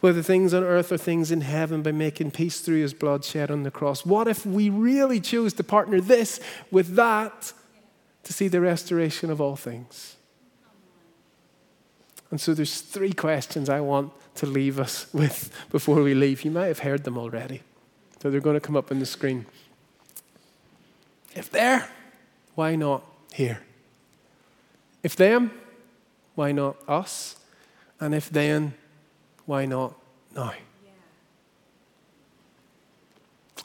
whether 0.00 0.20
things 0.20 0.52
on 0.52 0.64
earth 0.64 0.90
or 0.90 0.98
things 0.98 1.30
in 1.30 1.42
heaven, 1.42 1.82
by 1.82 1.92
making 1.92 2.32
peace 2.32 2.60
through 2.60 2.82
his 2.82 2.92
blood 2.92 3.24
shed 3.24 3.50
on 3.50 3.62
the 3.62 3.70
cross. 3.70 4.04
What 4.04 4.26
if 4.26 4.44
we 4.44 4.70
really 4.70 5.20
chose 5.20 5.54
to 5.54 5.64
partner 5.64 6.00
this 6.00 6.40
with 6.72 6.96
that 6.96 7.52
to 8.24 8.32
see 8.32 8.48
the 8.48 8.60
restoration 8.60 9.30
of 9.30 9.40
all 9.40 9.56
things? 9.56 10.17
And 12.30 12.40
so 12.40 12.54
there's 12.54 12.80
three 12.80 13.12
questions 13.12 13.68
I 13.68 13.80
want 13.80 14.12
to 14.36 14.46
leave 14.46 14.78
us 14.78 15.06
with 15.12 15.52
before 15.70 16.02
we 16.02 16.14
leave. 16.14 16.44
You 16.44 16.50
might 16.50 16.66
have 16.66 16.80
heard 16.80 17.04
them 17.04 17.18
already, 17.18 17.62
so 18.20 18.30
they're 18.30 18.40
going 18.40 18.56
to 18.56 18.60
come 18.60 18.76
up 18.76 18.90
on 18.90 18.98
the 18.98 19.06
screen. 19.06 19.46
If 21.34 21.50
there, 21.50 21.88
why 22.54 22.76
not 22.76 23.04
here? 23.32 23.62
If 25.02 25.14
them, 25.16 25.52
why 26.34 26.52
not 26.52 26.76
us? 26.88 27.36
And 28.00 28.14
if 28.14 28.30
then, 28.30 28.74
why 29.46 29.64
not 29.64 29.94
now? 30.34 30.52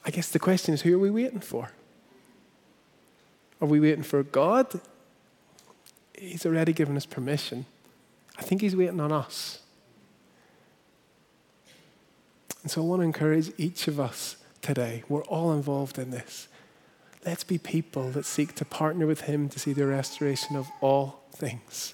I 0.05 0.11
guess 0.11 0.29
the 0.29 0.39
question 0.39 0.73
is 0.73 0.81
who 0.81 0.95
are 0.95 0.99
we 0.99 1.09
waiting 1.09 1.39
for? 1.39 1.71
Are 3.61 3.67
we 3.67 3.79
waiting 3.79 4.03
for 4.03 4.21
God? 4.23 4.81
He's 6.17 6.45
already 6.45 6.73
given 6.73 6.97
us 6.97 7.05
permission. 7.05 7.65
I 8.37 8.41
think 8.41 8.61
He's 8.61 8.75
waiting 8.75 8.99
on 8.99 9.11
us. 9.11 9.59
And 12.61 12.71
so 12.71 12.81
I 12.81 12.85
want 12.85 13.01
to 13.01 13.05
encourage 13.05 13.51
each 13.57 13.87
of 13.87 13.99
us 13.99 14.37
today. 14.61 15.03
We're 15.09 15.25
all 15.25 15.51
involved 15.51 15.99
in 15.99 16.11
this. 16.11 16.47
Let's 17.25 17.43
be 17.43 17.57
people 17.57 18.09
that 18.11 18.25
seek 18.25 18.55
to 18.55 18.65
partner 18.65 19.05
with 19.05 19.21
Him 19.21 19.49
to 19.49 19.59
see 19.59 19.73
the 19.73 19.85
restoration 19.85 20.55
of 20.55 20.67
all 20.81 21.23
things. 21.31 21.93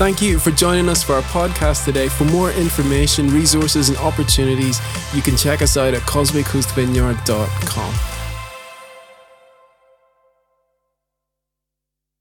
Thank 0.00 0.22
you 0.22 0.38
for 0.38 0.50
joining 0.50 0.88
us 0.88 1.02
for 1.02 1.12
our 1.12 1.22
podcast 1.22 1.84
today. 1.84 2.08
For 2.08 2.24
more 2.24 2.50
information, 2.52 3.28
resources, 3.28 3.90
and 3.90 3.98
opportunities, 3.98 4.80
you 5.14 5.20
can 5.20 5.36
check 5.36 5.60
us 5.60 5.76
out 5.76 5.92
at 5.92 6.00
cosmiccoastvineyard.com. 6.02 8.09